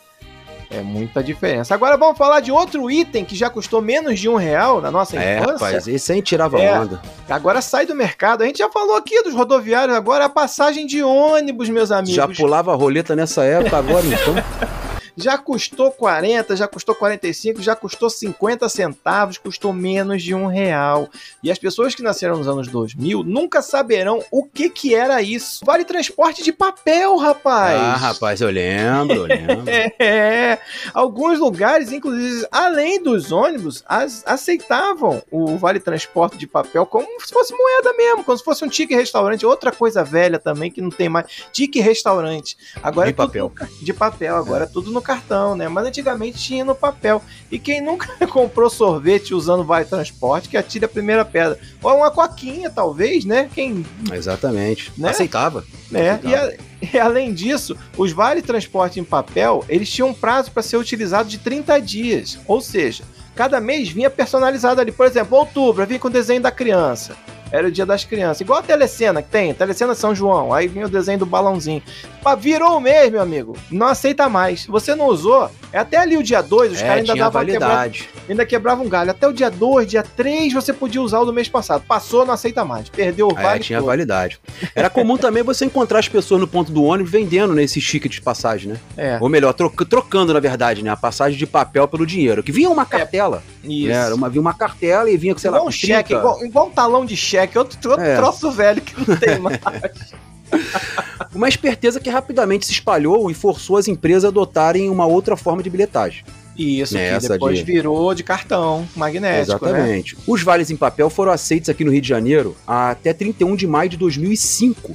[0.69, 1.73] É muita diferença.
[1.75, 5.17] Agora vamos falar de outro item que já custou menos de um real na nossa
[5.17, 5.53] É, infância.
[5.53, 6.79] rapaz, esse aí tirava É.
[6.81, 7.01] onda.
[7.31, 8.43] Agora sai do mercado.
[8.43, 12.15] A gente já falou aqui dos rodoviários, agora a passagem de ônibus, meus amigos.
[12.17, 14.35] Já pulava a roleta nessa época, agora então.
[15.17, 21.09] Já custou 40, já custou 45, já custou 50 centavos, custou menos de um real.
[21.43, 25.65] E as pessoas que nasceram nos anos 2000 nunca saberão o que que era isso.
[25.65, 27.81] Vale transporte de papel, rapaz.
[27.81, 29.65] Ah, rapaz, eu lembro, eu lembro.
[29.99, 30.59] É,
[30.93, 37.33] alguns lugares, inclusive, além dos ônibus, as- aceitavam o vale transporte de papel como se
[37.33, 39.47] fosse moeda mesmo, como se fosse um tique restaurante.
[39.47, 42.57] Outra coisa velha também que não tem mais, tique restaurante.
[42.83, 43.53] Agora De é papel.
[43.59, 45.69] no de papel, agora é tudo no cartão, né?
[45.69, 47.23] Mas antigamente tinha no papel.
[47.51, 51.59] E quem nunca comprou sorvete usando vale transporte, que atire a primeira pedra.
[51.83, 53.49] Ou uma coquinha, talvez, né?
[53.55, 54.93] Quem Exatamente.
[54.99, 55.11] Né?
[55.11, 55.65] Aceitava.
[55.91, 56.21] né?
[56.23, 56.53] E, Aceitava.
[56.53, 60.77] a- e além disso, os vale transporte em papel, eles tinham um prazo para ser
[60.77, 62.39] utilizado de 30 dias.
[62.47, 64.91] Ou seja, cada mês vinha personalizado ali.
[64.91, 67.17] Por exemplo, outubro, vinha com o desenho da criança.
[67.51, 68.41] Era o dia das crianças.
[68.41, 71.83] Igual a telecena que tem, telecena São João, aí vinha o desenho do balãozinho.
[72.23, 73.57] Pá, virou o mês, meu amigo.
[73.71, 74.67] Não aceita mais.
[74.67, 78.09] Você não usou, é até ali o dia 2, os É, caras ainda davam validade.
[78.29, 79.11] ainda quebravam um galho.
[79.13, 81.85] Até o dia 2, dia 3, você podia usar o do mês passado.
[81.87, 82.89] Passou, não aceita mais.
[82.89, 83.61] Perdeu o É, vale.
[83.61, 83.87] tinha todo.
[83.87, 84.41] validade.
[84.75, 88.21] Era comum também você encontrar as pessoas no ponto do ônibus vendendo nesse chique de
[88.21, 88.79] passagem, né?
[88.97, 90.91] É, Ou melhor, troca- trocando, na verdade, né?
[90.91, 92.43] A passagem de papel pelo dinheiro.
[92.43, 93.43] Que vinha uma cartela.
[93.67, 93.89] Isso.
[93.89, 93.95] né?
[93.95, 96.15] Era uma, vinha uma cartela e vinha, sei lá, igual com um cheque, 30.
[96.15, 98.17] igual, igual um talão de cheque, outro, outro É.
[98.17, 99.59] troço velho que não tem mais.
[101.35, 105.63] Uma esperteza que rapidamente se espalhou e forçou as empresas a adotarem uma outra forma
[105.63, 106.25] de bilhetagem.
[106.57, 109.71] Isso, que depois de- virou de cartão magnético, né?
[109.73, 110.17] Exatamente.
[110.27, 113.91] Os vales em papel foram aceitos aqui no Rio de Janeiro até 31 de maio
[113.91, 114.95] de 2005.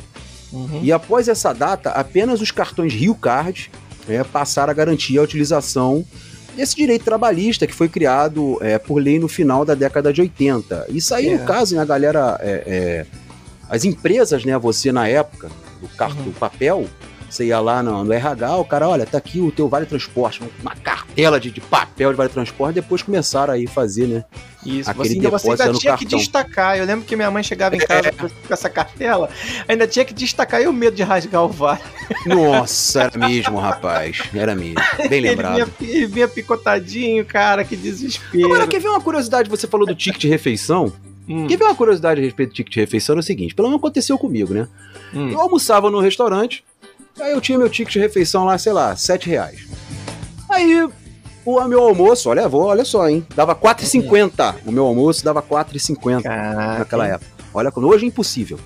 [0.51, 0.79] Uhum.
[0.81, 3.69] E após essa data, apenas os cartões Rio Card
[4.07, 6.03] né, passaram a garantir a utilização
[6.55, 10.85] desse direito trabalhista que foi criado é, por lei no final da década de 80.
[10.89, 11.37] Isso aí, É.
[11.37, 12.37] no caso, né, a galera.
[12.41, 13.05] é, é,
[13.69, 15.49] as empresas, né, você na época,
[15.81, 16.31] do cartão Uhum.
[16.31, 16.85] do papel,
[17.29, 20.41] você ia lá no, no RH, o cara, olha, tá aqui o teu vale transporte,
[20.61, 20.75] uma
[21.11, 24.23] cartela de, de papel de vale transporte, depois começaram aí fazer, né?
[24.65, 26.19] Isso, Aquele você ainda, você ainda tinha que cartão.
[26.19, 26.77] destacar.
[26.77, 29.29] Eu lembro que minha mãe chegava em casa com essa cartela,
[29.67, 31.81] ainda tinha que destacar e o medo de rasgar o vale.
[32.25, 34.21] Nossa, era mesmo, rapaz.
[34.33, 34.75] Era mesmo.
[35.09, 35.53] Bem Ele lembrado.
[35.79, 38.45] vinha, ele vinha picotadinho, cara, que desespero.
[38.45, 39.49] Agora, quer ver uma curiosidade?
[39.49, 40.93] Você falou do ticket de refeição.
[41.27, 43.13] Hum, Quer ver uma curiosidade a respeito do ticket de refeição?
[43.13, 44.67] Era o seguinte: pelo menos aconteceu comigo, né?
[45.13, 45.29] hum.
[45.29, 46.63] Eu almoçava no restaurante,
[47.19, 49.67] aí eu tinha meu ticket de refeição lá, sei lá, 7 reais.
[50.49, 50.87] Aí,
[51.45, 53.25] o meu almoço, olha, vou, olha só, hein?
[53.35, 54.55] Dava 4,50.
[54.65, 56.79] O meu almoço dava 4,50 Caraca.
[56.79, 57.31] naquela época.
[57.53, 58.59] Olha, hoje é impossível.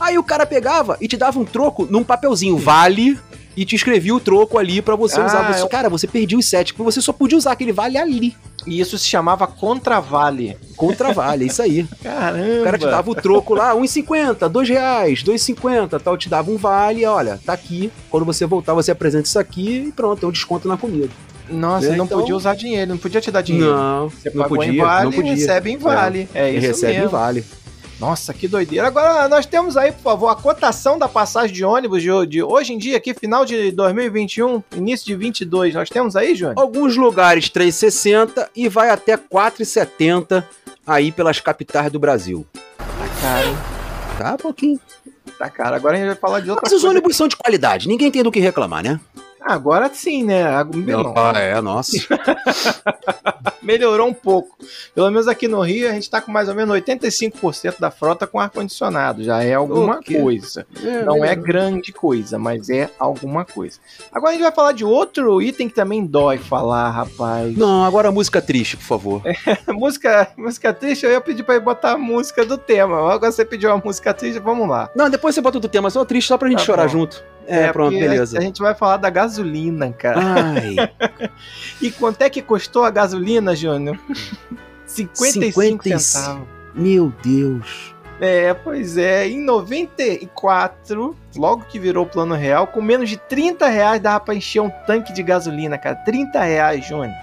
[0.00, 3.16] Aí o cara pegava e te dava um troco num papelzinho, vale,
[3.56, 5.52] e te escrevia o troco ali pra você Ah, usar.
[5.52, 8.34] Você, eu- Cara, você perdia os 7, porque você só podia usar aquele vale ali.
[8.66, 10.56] E isso se chamava contravale.
[10.76, 11.84] Contra vale, é isso aí.
[12.02, 12.60] Caramba.
[12.60, 16.56] O cara te dava o troco lá, 1,50, 2 reais, 2,50, tal, te dava um
[16.56, 17.92] vale, olha, tá aqui.
[18.10, 21.10] Quando você voltar, você apresenta isso aqui e pronto, tem um desconto na comida.
[21.52, 23.74] Nossa, É, ele não então- podia usar dinheiro, não podia te dar dinheiro.
[23.74, 25.32] Não, Você não podia, em vale não podia.
[25.32, 26.28] e recebe em vale.
[26.34, 27.08] É, E isso recebe mesmo.
[27.10, 27.44] vale.
[28.00, 28.88] Nossa, que doideira.
[28.88, 32.72] Agora nós temos aí, por favor, a cotação da passagem de ônibus de, de hoje
[32.72, 35.72] em dia, aqui, final de 2021, início de 22.
[35.74, 36.58] Nós temos aí, Júnior?
[36.58, 40.42] Alguns lugares 3,60 e vai até 4,70
[40.84, 42.44] aí pelas capitais do Brasil.
[42.76, 42.84] Tá
[43.20, 43.56] caro?
[44.18, 44.80] Tá pouquinho.
[45.38, 45.76] Tá caro.
[45.76, 46.88] Agora a gente vai falar de outra Mas os coisa.
[46.96, 48.98] ônibus são de qualidade, ninguém tem do que reclamar, né?
[49.44, 50.44] Agora sim, né?
[50.86, 51.92] Não, Ah, é, nossa.
[53.62, 54.56] melhorou um pouco.
[54.94, 58.26] Pelo menos aqui no Rio, a gente tá com mais ou menos 85% da frota
[58.26, 59.22] com ar-condicionado.
[59.22, 60.18] Já é alguma O quê?
[60.20, 60.66] coisa.
[61.06, 63.78] Não é grande coisa, mas é alguma coisa.
[64.12, 67.56] Agora a gente vai falar de outro item que também dói falar, rapaz.
[67.56, 69.22] Não, agora música triste, por favor.
[69.68, 73.12] música, música triste, eu ia pedir pra ele botar a música do tema.
[73.12, 74.90] Agora você pediu uma música triste, vamos lá.
[74.96, 76.88] Não, depois você bota do tema só triste, só pra gente Tá chorar bom.
[76.90, 77.24] junto.
[77.46, 78.36] É, pronto, porque beleza.
[78.36, 80.20] A, a gente vai falar da gasolina, cara.
[80.20, 80.76] Ai,
[81.80, 83.98] E quanto é que custou a gasolina, Júnior?
[84.86, 85.98] 55 55.
[86.00, 86.48] centavos.
[86.74, 87.94] meu Deus.
[88.20, 89.26] É, pois é.
[89.26, 94.34] Em 94, logo que virou o plano real, com menos de 30 reais dava pra
[94.34, 95.96] encher um tanque de gasolina, cara.
[95.96, 97.14] 30 reais, Júnior.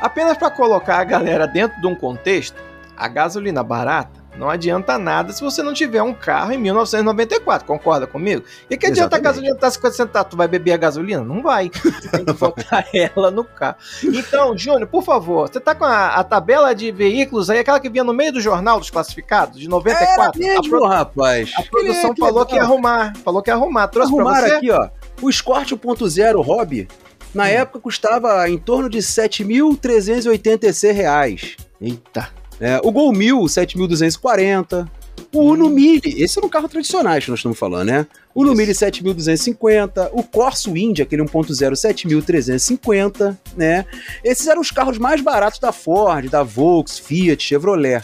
[0.00, 2.56] Apenas pra colocar a galera dentro de um contexto,
[2.96, 8.06] a gasolina barata não adianta nada se você não tiver um carro em 1994, concorda
[8.06, 8.42] comigo?
[8.70, 9.24] E que adianta a Exatamente.
[9.24, 10.30] gasolina estar 50 centavos?
[10.30, 11.22] Tu vai beber a gasolina?
[11.22, 11.70] Não vai.
[11.70, 13.76] Você tem que botar ela no carro.
[14.04, 17.88] Então, Júnior, por favor, você tá com a, a tabela de veículos aí, aquela que
[17.88, 20.42] vinha no meio do jornal dos classificados, de 94?
[20.42, 21.52] É a, pro- mesmo, rapaz.
[21.56, 22.46] a produção que falou legal.
[22.46, 23.12] que ia arrumar.
[23.24, 23.88] Falou que ia arrumar.
[23.88, 24.54] Trouxe pra Arrumaram você?
[24.54, 24.88] aqui, ó.
[25.22, 26.88] O Escort 1.0 Hobby,
[27.34, 27.46] na Hum.
[27.46, 31.56] época, custava em torno de 7.386 reais.
[31.80, 32.28] Eita.
[32.60, 34.88] É, o Gol 1000, 7.240.
[35.32, 35.50] O Hum.
[35.50, 38.06] Uno Mille, esse é no carro tradicionais que nós estamos falando, né?
[38.34, 38.54] O Uno.
[38.54, 43.84] Mille 7.250, o Corso Indy, aquele 1.0, 7.350, né?
[44.22, 48.02] Esses eram os carros mais baratos da Ford, da Volks, Fiat, Chevrolet.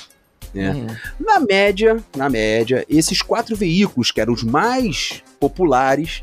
[0.54, 0.70] É.
[0.70, 0.86] Hum.
[1.18, 6.22] Na média, na média, esses quatro veículos, que eram os mais populares,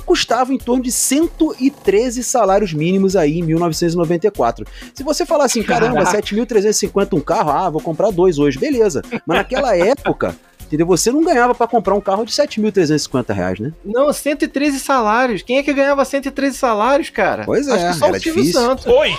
[0.00, 4.66] custavam em torno de 113 salários mínimos aí em 1994.
[4.94, 6.22] Se você falar assim, caramba, Caraca.
[6.22, 9.02] 7.350 um carro, ah, vou comprar dois hoje, beleza.
[9.26, 10.86] Mas naquela época, entendeu?
[10.86, 13.72] Você não ganhava pra comprar um carro de 7.350 reais, né?
[13.84, 15.42] Não, 113 salários.
[15.42, 17.44] Quem é que ganhava 113 salários, cara?
[17.44, 18.60] Pois é, Acho que só era o Silvio difícil.
[18.60, 18.86] Santos.
[18.86, 19.10] Oi!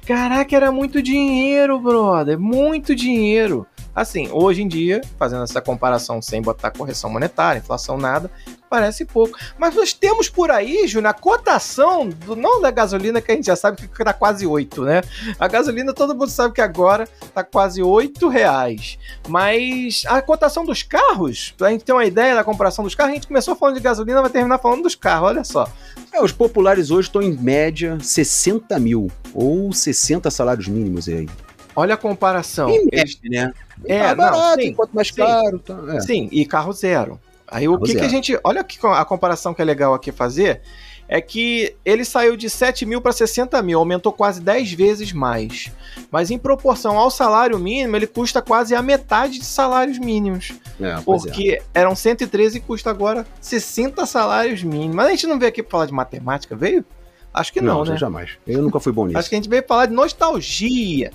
[0.05, 2.37] Caraca, era muito dinheiro, brother.
[2.37, 3.65] Muito dinheiro.
[3.95, 8.29] Assim, hoje em dia, fazendo essa comparação sem botar correção monetária, inflação, nada,
[8.73, 9.37] parece pouco.
[9.55, 13.45] Mas nós temos por aí, Júnior, a cotação, do, não da gasolina, que a gente
[13.45, 15.01] já sabe que tá quase 8, né?
[15.37, 18.97] A gasolina todo mundo sabe que agora tá quase 8 reais.
[19.27, 23.15] Mas a cotação dos carros, pra gente ter uma ideia da comparação dos carros, a
[23.15, 25.71] gente começou falando de gasolina, vai terminar falando dos carros, olha só.
[26.11, 31.29] É, os populares hoje estão em média 60 mil, ou 60 salários mínimos aí.
[31.75, 32.69] Olha a comparação.
[32.69, 33.53] Em média, né?
[33.85, 35.15] É, tá não, barato, sim, quanto mais sim.
[35.15, 35.59] caro.
[35.59, 35.99] Tá, é.
[36.01, 37.19] Sim, e carro zero.
[37.47, 38.11] Aí o Carro que, que a zero.
[38.11, 38.39] gente.
[38.43, 40.61] Olha aqui a comparação que é legal aqui fazer.
[41.05, 45.69] É que ele saiu de 7 mil para 60 mil, aumentou quase 10 vezes mais.
[46.09, 50.53] Mas em proporção ao salário mínimo, ele custa quase a metade de salários mínimos.
[50.79, 51.01] É, é.
[51.01, 54.95] Porque eram 113 e custa agora 60 salários mínimos.
[54.95, 56.85] Mas a gente não veio aqui pra falar de matemática, veio?
[57.33, 57.97] Acho que não, né?
[57.97, 58.37] jamais.
[58.45, 59.17] Eu nunca fui bom nisso.
[59.17, 61.11] Acho que a gente veio falar de nostalgia.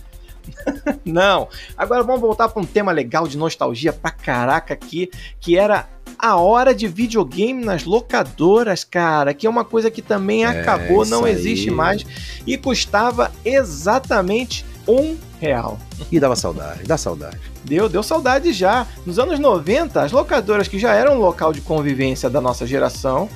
[1.05, 1.49] Não.
[1.77, 5.87] Agora vamos voltar para um tema legal de nostalgia pra caraca aqui, que era
[6.19, 11.07] a hora de videogame nas locadoras, cara, que é uma coisa que também É, acabou,
[11.07, 11.75] não existe aí.
[11.75, 12.05] mais
[12.47, 15.79] e custava exatamente um real.
[16.11, 17.39] E dava saudade, dá saudade.
[17.65, 18.87] Deu, deu saudade já.
[19.05, 23.29] Nos anos 90, as locadoras que já eram um local de convivência da nossa geração,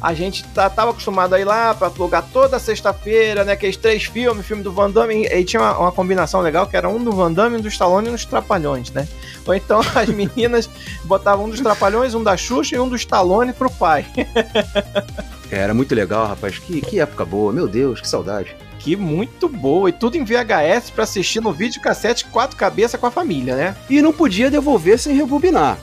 [0.00, 3.52] a gente tá, tava acostumado a ir lá pra alugar toda sexta-feira, né?
[3.52, 6.76] Aqueles três filmes, filme do Van Damme, e aí tinha uma, uma combinação legal que
[6.76, 9.08] era um do Van Damme, um do Stallone e um dos Trapalhões, né?
[9.46, 10.68] Ou então as meninas
[11.04, 14.06] botavam um dos Trapalhões, um da Xuxa e um do Stallone pro pai.
[15.50, 16.58] Era muito legal, rapaz.
[16.58, 18.54] Que, que época boa, meu Deus, que saudade.
[18.78, 19.88] Que muito boa.
[19.88, 23.76] E tudo em VHS pra assistir no videocassete quatro cabeças com a família, né?
[23.88, 25.78] E não podia devolver sem rebobinar.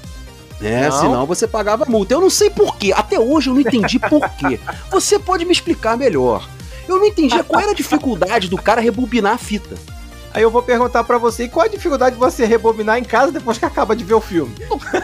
[0.62, 1.00] É, Não.
[1.00, 2.14] senão você pagava multa.
[2.14, 4.60] Eu não sei porquê, até hoje eu não entendi porquê.
[4.90, 6.48] Você pode me explicar melhor.
[6.88, 9.76] Eu não entendi qual era a dificuldade do cara rebobinar a fita.
[10.34, 13.58] Aí eu vou perguntar pra você, qual a dificuldade de você rebobinar em casa depois
[13.58, 14.54] que acaba de ver o filme?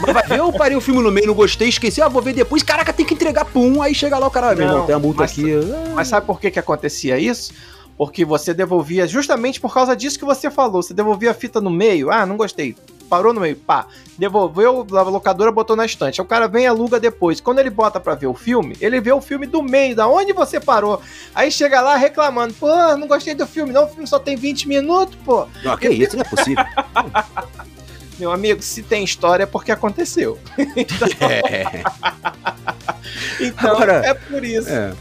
[0.02, 2.34] Mas vai ver, eu parei o filme no meio, não gostei, esqueci, ah, vou ver
[2.34, 2.62] depois.
[2.64, 3.82] Caraca, tem que entregar, pum.
[3.82, 5.46] Aí chega lá o cara, ah, meu Não, irmão, tem a multa mas- aqui.
[5.96, 7.54] Mas sabe por que, que acontecia isso?
[7.98, 10.84] Porque você devolvia justamente por causa disso que você falou.
[10.84, 12.12] Você devolvia a fita no meio.
[12.12, 12.76] Ah, não gostei.
[13.12, 13.88] Parou no meio, pá.
[14.18, 16.22] Devolveu, a locadora botou na estante.
[16.22, 17.42] Aí o cara vem e aluga depois.
[17.42, 20.32] Quando ele bota pra ver o filme, ele vê o filme do meio, da onde
[20.32, 21.02] você parou.
[21.36, 23.84] Aí chega lá reclamando: pô, não gostei do filme, não.
[23.84, 25.46] O filme só tem 20 minutos, pô.
[25.62, 26.64] Não, que isso, não é possível.
[28.18, 30.40] Meu amigo, se tem história é porque aconteceu.
[31.20, 31.84] É.
[33.42, 34.70] Então Agora- é por isso.
[34.70, 34.94] É.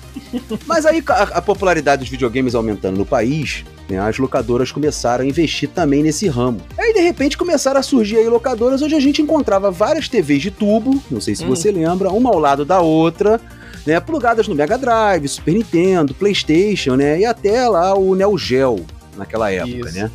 [0.67, 5.27] Mas aí a, a popularidade dos videogames aumentando no país, né, as locadoras começaram a
[5.27, 6.61] investir também nesse ramo.
[6.79, 10.51] Aí de repente começaram a surgir aí locadoras onde a gente encontrava várias TVs de
[10.51, 11.49] tubo, não sei se Hum.
[11.49, 13.41] você lembra, uma ao lado da outra,
[13.87, 18.85] né, plugadas no Mega Drive, Super Nintendo, PlayStation, né, e até lá o Neo Geo
[19.17, 19.99] naquela época, Isso.
[19.99, 20.11] né?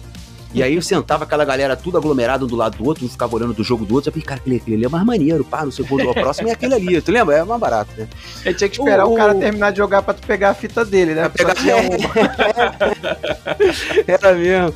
[0.56, 3.36] E aí eu sentava aquela galera tudo aglomerado um do lado do outro, um ficava
[3.36, 5.66] olhando do jogo do outro, eu falei, cara, aquele, aquele ali é mais maneiro, pá,
[5.66, 7.36] não sei o que, o próximo é aquele ali, tu lembra?
[7.36, 8.08] É mais barato, né?
[8.46, 10.86] Ele tinha que esperar o, O- cara terminar de jogar pra tu pegar a fita
[10.86, 11.28] dele, né?
[11.28, 11.98] Pra pegar- tinha uma.
[14.08, 14.74] Era mesmo.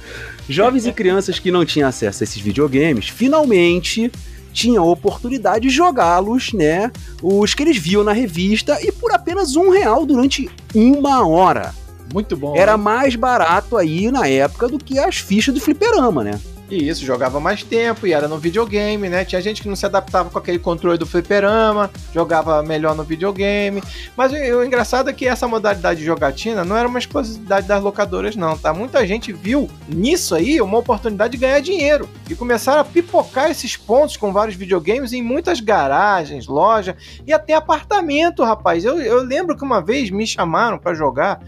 [0.49, 4.11] Jovens e crianças que não tinham acesso a esses videogames, finalmente
[4.51, 6.91] tinham a oportunidade de jogá-los, né?
[7.21, 11.73] Os que eles viam na revista e por apenas um real durante uma hora.
[12.13, 12.55] Muito bom.
[12.55, 12.83] Era né?
[12.83, 16.39] mais barato aí na época do que as fichas do fliperama, né?
[16.69, 19.25] E isso, jogava mais tempo e era no videogame, né?
[19.25, 23.81] Tinha gente que não se adaptava com aquele controle do fliperama, jogava melhor no videogame.
[24.15, 27.81] Mas o, o engraçado é que essa modalidade de jogatina não era uma exclusividade das
[27.81, 28.71] locadoras, não, tá?
[28.71, 33.75] Muita gente viu nisso aí uma oportunidade de ganhar dinheiro e começaram a pipocar esses
[33.75, 36.95] pontos com vários videogames em muitas garagens, lojas
[37.25, 38.85] e até apartamento, rapaz.
[38.85, 41.41] Eu, eu lembro que uma vez me chamaram pra jogar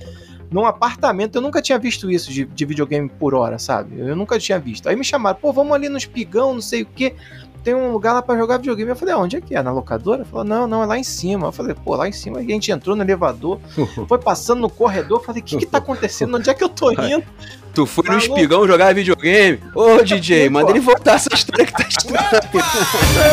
[0.52, 1.36] num apartamento.
[1.36, 3.98] Eu nunca tinha visto isso de, de videogame por hora, sabe?
[4.00, 4.90] Eu nunca tinha visto.
[4.90, 7.16] Aí me chamaram, pô, vamos ali no espigão, não sei o quê.
[7.64, 8.90] Tem um lugar lá pra jogar videogame.
[8.90, 9.62] Eu falei, onde é que é?
[9.62, 10.26] Na locadora?
[10.26, 11.48] Falou, não, não, é lá em cima.
[11.48, 12.40] Eu falei, pô, lá em cima.
[12.40, 13.60] Aí a gente entrou no elevador,
[14.08, 15.20] foi passando no corredor.
[15.20, 16.36] Eu falei, o que que tá acontecendo?
[16.36, 17.24] Onde é que eu tô indo?
[17.74, 18.34] Tu foi no Maluco.
[18.34, 19.60] espigão jogar videogame?
[19.74, 22.30] Ô, DJ, manda ele voltar essa história que tá estranha.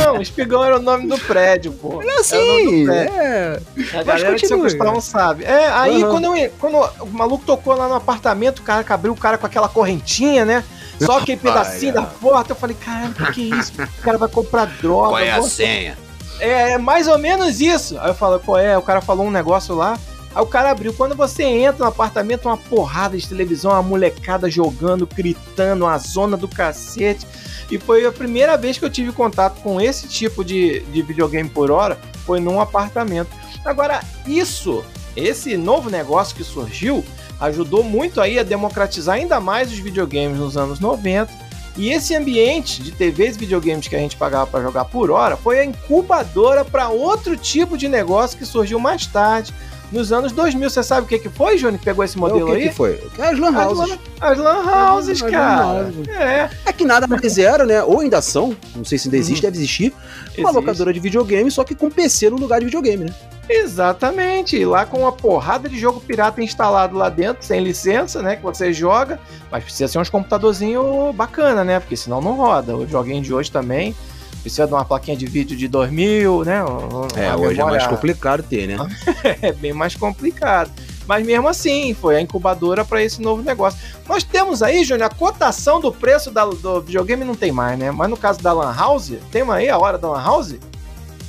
[0.04, 1.88] Não, espigão era o nome do prédio, pô.
[1.88, 3.60] É Era o nome assim, é.
[3.94, 4.60] A galera de São.
[4.60, 5.44] Cristóvão sabe.
[5.44, 6.10] É, aí Aham.
[6.12, 9.36] quando, eu, quando o maluco tocou lá no apartamento, o cara que abriu o cara
[9.36, 10.62] com aquela correntinha, né?
[11.00, 13.72] Só aquele pedacinho da porta, eu falei, caralho, o que, é isso?
[13.80, 15.08] O cara vai comprar droga.
[15.08, 15.96] Qual é a senha?
[16.40, 17.98] É, é mais ou menos isso.
[18.00, 18.76] Aí eu falo, qual é?
[18.76, 19.98] O cara falou um negócio lá.
[20.34, 20.92] Aí o cara abriu.
[20.92, 26.36] Quando você entra no apartamento, uma porrada de televisão, uma molecada jogando, gritando, uma zona
[26.36, 27.26] do cacete.
[27.70, 31.48] E foi a primeira vez que eu tive contato com esse tipo de, de videogame
[31.48, 33.30] por hora, foi num apartamento.
[33.64, 34.84] Agora, isso,
[35.14, 37.04] esse novo negócio que surgiu,
[37.40, 41.48] ajudou muito aí a democratizar ainda mais os videogames nos anos 90.
[41.76, 45.36] E esse ambiente de TVs e videogames que a gente pagava para jogar por hora
[45.36, 49.54] foi a incubadora para outro tipo de negócio que surgiu mais tarde,
[49.92, 50.68] nos anos 2000.
[50.68, 52.68] Você sabe o que, que foi, Johnny, que pegou esse modelo o que aí?
[52.68, 53.00] Que foi?
[53.18, 53.98] As lan houses.
[54.20, 55.64] As lan houses, as cara.
[55.64, 56.08] Lan houses.
[56.08, 56.50] É.
[56.66, 57.80] é que nada mais era, né?
[57.84, 59.50] Ou ainda são, não sei se ainda existe, uhum.
[59.50, 60.54] deve existir, uma existe.
[60.54, 63.14] locadora de videogame, só que com PC no lugar de videogame, né?
[63.48, 68.36] Exatamente, lá com uma porrada de jogo pirata instalado lá dentro, sem licença, né?
[68.36, 69.18] Que você joga,
[69.50, 71.80] mas precisa ser uns computadorzinho bacana, né?
[71.80, 72.76] Porque senão não roda.
[72.76, 73.94] O joguinho de hoje também
[74.42, 76.62] precisa de uma plaquinha de vídeo de 2000, né?
[76.62, 77.62] Uma é, hoje memória...
[77.62, 78.76] é mais complicado ter, né?
[79.40, 80.70] é bem mais complicado.
[81.06, 83.80] Mas mesmo assim, foi a incubadora para esse novo negócio.
[84.06, 87.90] Nós temos aí, Júnior, a cotação do preço da, do videogame não tem mais, né?
[87.90, 90.56] Mas no caso da Lan House, tem aí a hora da Lan House?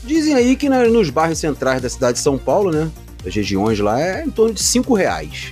[0.04, 2.90] Dizem aí que na, nos bairros centrais da cidade de São Paulo, né?
[3.26, 5.52] As regiões lá é em torno de 5 reais.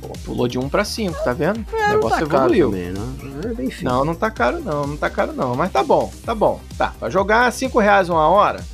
[0.00, 1.64] Pô, pulou de 1 um para 5, tá vendo?
[1.72, 2.70] É, o negócio tá evoluiu.
[2.70, 3.16] Também, né?
[3.44, 5.54] é bem não, não tá caro não, não tá caro não.
[5.56, 6.60] Mas tá bom, tá bom.
[6.78, 8.64] Tá, pra jogar 5 reais uma hora,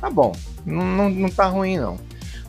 [0.00, 0.32] tá bom.
[0.64, 1.98] Não, não, não tá ruim não.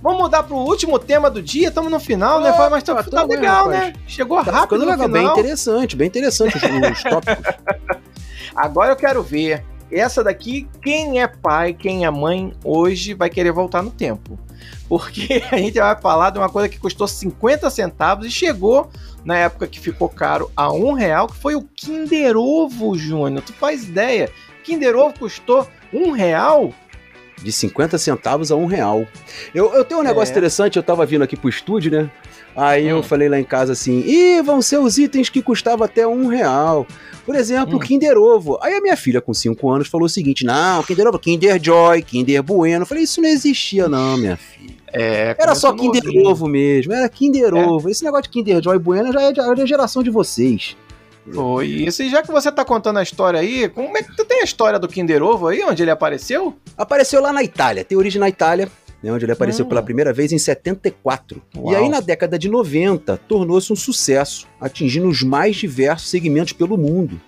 [0.01, 2.53] Vamos mudar pro último tema do dia, estamos no final, né?
[2.71, 3.93] Mas tá, tá legal, né?
[4.07, 5.21] Chegou tá rápido no legal, final.
[5.21, 7.55] Bem interessante, bem interessante os, os tópicos.
[8.55, 13.51] Agora eu quero ver essa daqui, quem é pai, quem é mãe, hoje vai querer
[13.51, 14.39] voltar no tempo.
[14.87, 18.89] Porque a gente vai falar de uma coisa que custou 50 centavos e chegou
[19.23, 23.43] na época que ficou caro a um real, que foi o Kinder Ovo, Júnior.
[23.43, 24.29] Tu faz ideia?
[24.63, 26.73] Kinder Ovo custou um real?
[27.41, 29.05] De 50 centavos a um real.
[29.55, 30.33] Eu, eu tenho um negócio é.
[30.33, 32.11] interessante, eu tava vindo aqui pro estúdio, né?
[32.59, 32.97] Aí hum.
[32.97, 36.27] eu falei lá em casa assim: ih, vão ser os itens que custavam até um
[36.27, 36.85] real.
[37.25, 37.79] Por exemplo, hum.
[37.79, 38.59] Kinder Ovo.
[38.61, 42.01] Aí a minha filha, com 5 anos, falou o seguinte: não, Kinder Ovo, Kinder Joy,
[42.01, 42.81] Kinder Bueno.
[42.81, 44.75] Eu falei: isso não existia, não, minha filha.
[44.91, 46.27] É, era só Kinder novinho.
[46.27, 47.65] Ovo mesmo, era Kinder é.
[47.65, 47.89] Ovo.
[47.89, 50.75] Esse negócio de Kinder Joy Bueno já é da geração de vocês.
[51.31, 52.03] Foi isso.
[52.03, 54.43] E já que você tá contando a história aí, como é que tu tem a
[54.43, 56.55] história do Kinder Ovo aí, onde ele apareceu?
[56.75, 58.69] Apareceu lá na Itália, tem origem na Itália
[59.01, 61.41] né, onde ele apareceu pela primeira vez em 74.
[61.55, 61.71] Uau.
[61.71, 66.77] E aí, na década de 90, tornou-se um sucesso, atingindo os mais diversos segmentos pelo
[66.77, 67.19] mundo.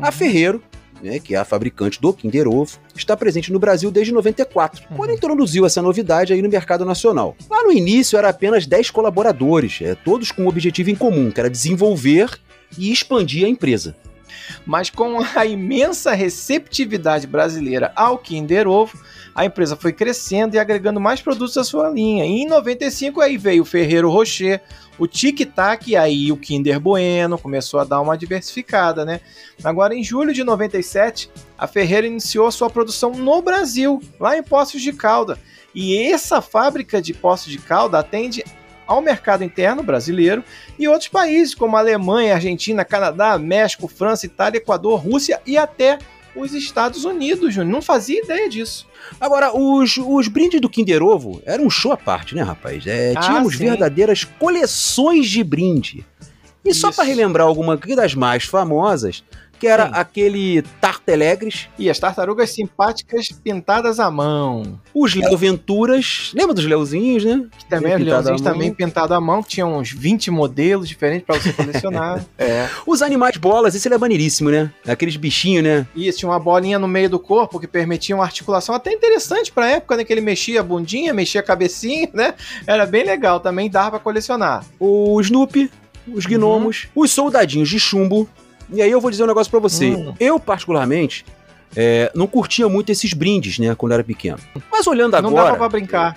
[0.00, 0.62] A Ferreiro,
[1.02, 4.96] né, que é a fabricante do Kinder Ovo, está presente no Brasil desde 94, uhum.
[4.96, 7.36] quando introduziu essa novidade aí no mercado nacional.
[7.50, 11.40] Lá no início era apenas 10 colaboradores, é, todos com um objetivo em comum, que
[11.40, 12.38] era desenvolver
[12.76, 13.96] e expandir a empresa.
[14.66, 18.98] Mas com a imensa receptividade brasileira ao Kinder Ovo,
[19.38, 22.26] a empresa foi crescendo e agregando mais produtos à sua linha.
[22.26, 24.60] E em 95 aí veio o Ferreiro Rocher,
[24.98, 29.20] o Tic Tac e aí o Kinder Bueno começou a dar uma diversificada, né?
[29.62, 34.82] Agora em julho de 97, a Ferreira iniciou sua produção no Brasil, lá em Poços
[34.82, 35.38] de Calda.
[35.72, 38.42] E essa fábrica de Poços de Calda atende
[38.88, 40.42] ao mercado interno brasileiro
[40.76, 45.96] e outros países como Alemanha, Argentina, Canadá, México, França, Itália, Equador, Rússia e até
[46.40, 47.72] os Estados Unidos, Júnior.
[47.72, 48.86] Não fazia ideia disso.
[49.20, 52.86] Agora, os, os brindes do Kinder Ovo eram um show à parte, né, rapaz?
[52.86, 53.66] É, ah, tínhamos sim.
[53.66, 56.06] verdadeiras coleções de brinde.
[56.64, 56.80] E Isso.
[56.80, 59.24] só para relembrar alguma das mais famosas,
[59.58, 59.92] que era Sim.
[59.94, 61.68] aquele Tartelegres.
[61.78, 64.78] E as tartarugas simpáticas pintadas à mão.
[64.94, 66.32] Os Leo Venturas.
[66.34, 67.46] Lembra dos Leozinhos, né?
[67.58, 71.38] Que também, os Leozinhos também pintados à mão, que tinham uns 20 modelos diferentes para
[71.38, 72.24] você colecionar.
[72.38, 72.68] é.
[72.86, 74.70] Os animais bolas, esse ele é maneiríssimo, né?
[74.86, 75.86] Aqueles bichinhos, né?
[75.94, 79.68] Isso, tinha uma bolinha no meio do corpo que permitia uma articulação até interessante pra
[79.68, 80.04] época, né?
[80.04, 82.34] Que ele mexia a bundinha, mexia a cabecinha, né?
[82.66, 84.64] Era bem legal, também dava pra colecionar.
[84.78, 85.70] O Snoopy,
[86.12, 87.02] os gnomos, uhum.
[87.02, 88.28] os soldadinhos de chumbo,
[88.70, 89.90] e aí eu vou dizer um negócio para você.
[89.90, 90.14] Hum.
[90.18, 91.24] Eu, particularmente,
[91.76, 94.38] é, não curtia muito esses brindes, né, quando era pequeno.
[94.70, 95.34] Mas olhando agora.
[95.34, 96.14] Não dava pra brincar.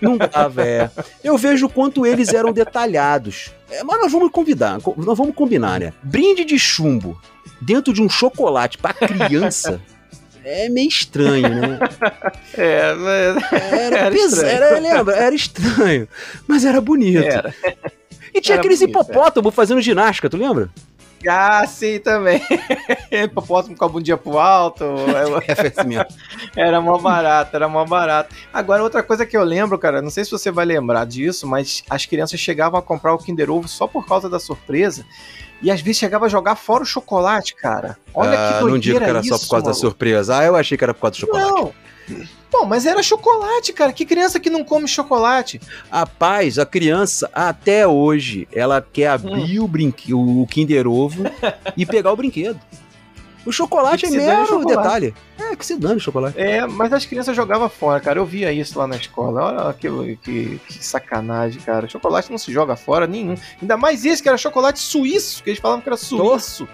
[0.00, 0.90] Não dava, é.
[1.24, 3.50] Eu vejo o quanto eles eram detalhados.
[3.70, 5.92] É, mas nós vamos convidar, nós vamos combinar, né?
[6.02, 7.18] Brinde de chumbo
[7.60, 9.80] dentro de um chocolate para criança.
[10.44, 11.78] é meio estranho, né?
[12.54, 13.52] É, mas...
[13.52, 14.48] Era, era, estranho.
[14.48, 16.08] era lembra, era estranho,
[16.46, 17.24] mas era bonito.
[17.24, 17.54] Era.
[18.34, 19.52] E tinha era aqueles bonito, hipopótamo é.
[19.52, 20.68] fazendo ginástica, tu lembra?
[21.28, 22.40] Ah, sim, também.
[23.10, 24.84] Hipopótamo com a bundinha pro alto.
[26.56, 28.34] É, era mó barato, era mó barato.
[28.52, 31.84] Agora, outra coisa que eu lembro, cara, não sei se você vai lembrar disso, mas
[31.90, 35.04] as crianças chegavam a comprar o Kinder Ovo só por causa da surpresa.
[35.62, 37.98] E às vezes chegava a jogar fora o chocolate, cara.
[38.14, 39.74] Olha ah, que doideira Não digo que era isso, só por causa mano.
[39.74, 40.38] da surpresa.
[40.38, 41.50] Ah, eu achei que era por causa do chocolate.
[41.50, 41.72] Não.
[42.50, 43.92] Bom, mas era chocolate, cara.
[43.92, 45.60] Que criança que não come chocolate?
[45.90, 49.64] Rapaz, a criança, até hoje, ela quer abrir hum.
[49.64, 51.24] o, brinque, o Kinder Ovo
[51.76, 52.60] e pegar o brinquedo.
[53.44, 54.76] O chocolate é mesmo chocolate.
[54.76, 55.14] detalhe.
[55.38, 56.38] É, É, que se dane o chocolate.
[56.38, 58.18] É, mas as crianças jogavam fora, cara.
[58.18, 59.42] Eu via isso lá na escola.
[59.42, 61.88] Olha aquilo, que, que sacanagem, cara.
[61.88, 63.34] Chocolate não se joga fora nenhum.
[63.60, 66.68] Ainda mais esse que era chocolate suíço, que eles falavam que era suíço.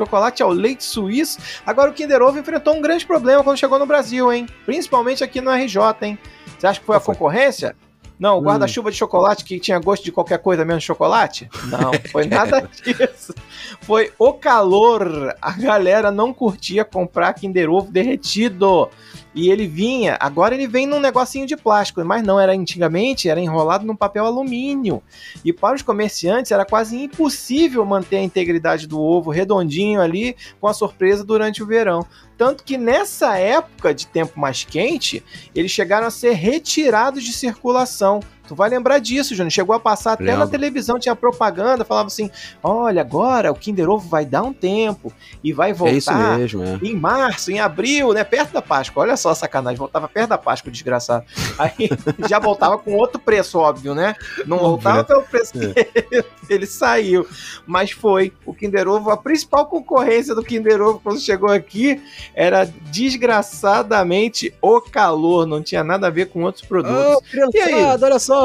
[0.00, 1.38] Chocolate ao leite suíço.
[1.66, 4.46] Agora o Kinder Ovo enfrentou um grande problema quando chegou no Brasil, hein?
[4.64, 6.18] Principalmente aqui no RJ, hein?
[6.58, 7.76] Você acha que foi a concorrência?
[8.18, 11.48] Não, o guarda-chuva de chocolate que tinha gosto de qualquer coisa menos chocolate?
[11.64, 13.34] Não, foi nada disso.
[13.82, 15.34] Foi o calor.
[15.40, 18.90] A galera não curtia comprar Kinder Ovo derretido.
[19.34, 23.40] E ele vinha, agora ele vem num negocinho de plástico, mas não era antigamente, era
[23.40, 25.02] enrolado num papel alumínio.
[25.44, 30.66] E para os comerciantes era quase impossível manter a integridade do ovo redondinho ali com
[30.66, 32.04] a surpresa durante o verão.
[32.36, 35.22] Tanto que nessa época de tempo mais quente,
[35.54, 38.20] eles chegaram a ser retirados de circulação.
[38.50, 39.52] Tu vai lembrar disso, Júnior.
[39.52, 40.40] Chegou a passar até Lembra.
[40.40, 42.28] na televisão, tinha propaganda, falava assim:
[42.60, 45.12] olha, agora o Kinder Ovo vai dar um tempo
[45.44, 46.78] e vai voltar é isso mesmo, é.
[46.82, 48.24] em março, em abril, né?
[48.24, 49.04] Perto da Páscoa.
[49.04, 51.24] Olha só a sacanagem, voltava perto da Páscoa, desgraçado.
[51.56, 51.88] Aí
[52.28, 54.16] já voltava com outro preço, óbvio, né?
[54.44, 55.72] Não voltava pelo preço que
[56.16, 56.24] é.
[56.48, 57.24] ele saiu.
[57.64, 62.02] Mas foi o Kinder Ovo, a principal concorrência do Kinder Ovo quando chegou aqui
[62.34, 67.30] era desgraçadamente o calor, não tinha nada a ver com outros produtos.
[67.30, 67.84] Criançada, e aí?
[67.84, 68.39] olha só,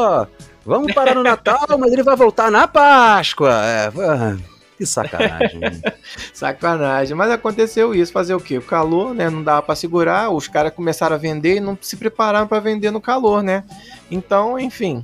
[0.65, 3.51] vamos parar no Natal, mas ele vai voltar na Páscoa.
[3.63, 3.91] É,
[4.77, 5.61] que sacanagem.
[6.33, 7.15] sacanagem.
[7.15, 8.11] Mas aconteceu isso.
[8.11, 8.57] Fazer o quê?
[8.57, 9.29] O calor, né?
[9.29, 10.29] Não dava para segurar.
[10.29, 13.63] Os caras começaram a vender e não se prepararam para vender no calor, né?
[14.11, 15.01] Então, enfim,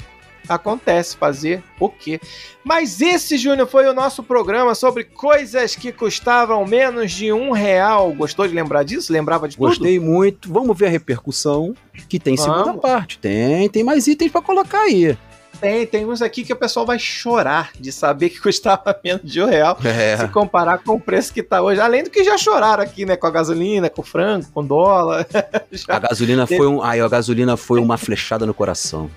[0.47, 2.19] acontece fazer o quê?
[2.63, 8.11] Mas esse, Júnior, foi o nosso programa sobre coisas que custavam menos de um real.
[8.13, 9.11] Gostou de lembrar disso?
[9.11, 10.09] Lembrava de Gostei tudo?
[10.09, 10.51] muito.
[10.51, 11.73] Vamos ver a repercussão
[12.07, 12.53] que tem Vamos.
[12.53, 13.17] segunda parte.
[13.17, 15.17] Tem, tem mais itens para colocar aí.
[15.61, 19.39] Tem, tem uns aqui que o pessoal vai chorar de saber que custava menos de
[19.41, 20.17] um real é.
[20.17, 21.79] se comparar com o preço que tá hoje.
[21.79, 23.15] Além do que já choraram aqui, né?
[23.15, 25.27] Com a gasolina, com o frango, com o dólar.
[25.87, 26.81] a gasolina foi um.
[26.81, 29.09] Aí a gasolina foi uma flechada no coração.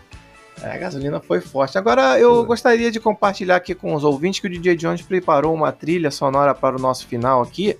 [0.65, 1.77] É, a gasolina foi forte.
[1.77, 5.71] Agora eu gostaria de compartilhar aqui com os ouvintes que o DJ Jones preparou uma
[5.71, 7.77] trilha sonora para o nosso final aqui,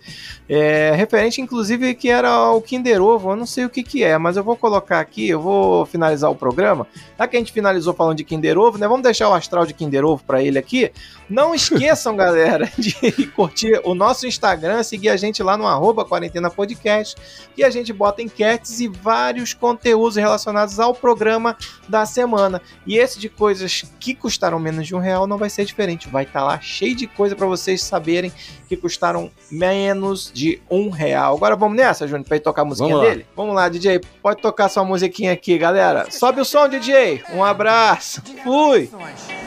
[0.47, 3.31] é, referente inclusive que era o Kinder Ovo.
[3.31, 6.31] Eu não sei o que que é, mas eu vou colocar aqui, eu vou finalizar
[6.31, 6.87] o programa.
[7.19, 8.87] Já que a gente finalizou falando de Kinder Ovo, né?
[8.87, 10.93] Vamos deixar o astral de Kinder Ovo para ele aqui.
[11.29, 16.51] Não esqueçam, galera, de curtir o nosso Instagram, seguir a gente lá no arroba Quarentena
[16.51, 17.17] Podcast,
[17.57, 21.57] que a gente bota enquetes e vários conteúdos relacionados ao programa
[21.89, 22.61] da semana.
[22.87, 26.09] E esse de coisas que custaram menos de um real não vai ser diferente.
[26.09, 28.33] Vai estar tá lá cheio de coisa para vocês saberem
[28.69, 31.37] que custaram menos de um real.
[31.37, 33.27] Agora vamos nessa, Júnior, pra ir tocar a musiquinha vamos dele?
[33.37, 34.01] Vamos lá, DJ.
[34.23, 36.11] Pode tocar sua musiquinha aqui, galera.
[36.11, 37.23] Sobe o som, DJ.
[37.33, 38.23] Um abraço.
[38.43, 38.91] Fui.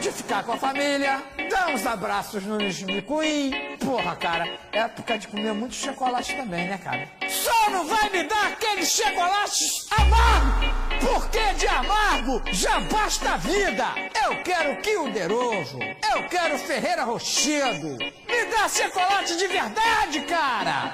[0.08, 3.52] De ficar com a família, dá uns abraços no Micuim.
[3.78, 7.06] Porra, cara, é época de comer muito chocolate também, né, cara?
[7.28, 13.84] Só não vai me dar aqueles chocolates amargo, porque de amargo já basta a vida.
[14.24, 15.78] Eu quero Kinder Ovo,
[16.14, 17.98] eu quero Ferreira Rochedo.
[17.98, 20.90] Me dá chocolate de verdade, cara!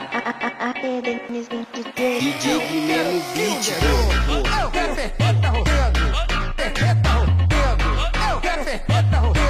[1.95, 3.73] DJ Guilherme 20.
[4.61, 5.25] Eu quero Ferreira
[8.79, 9.44] ferreta,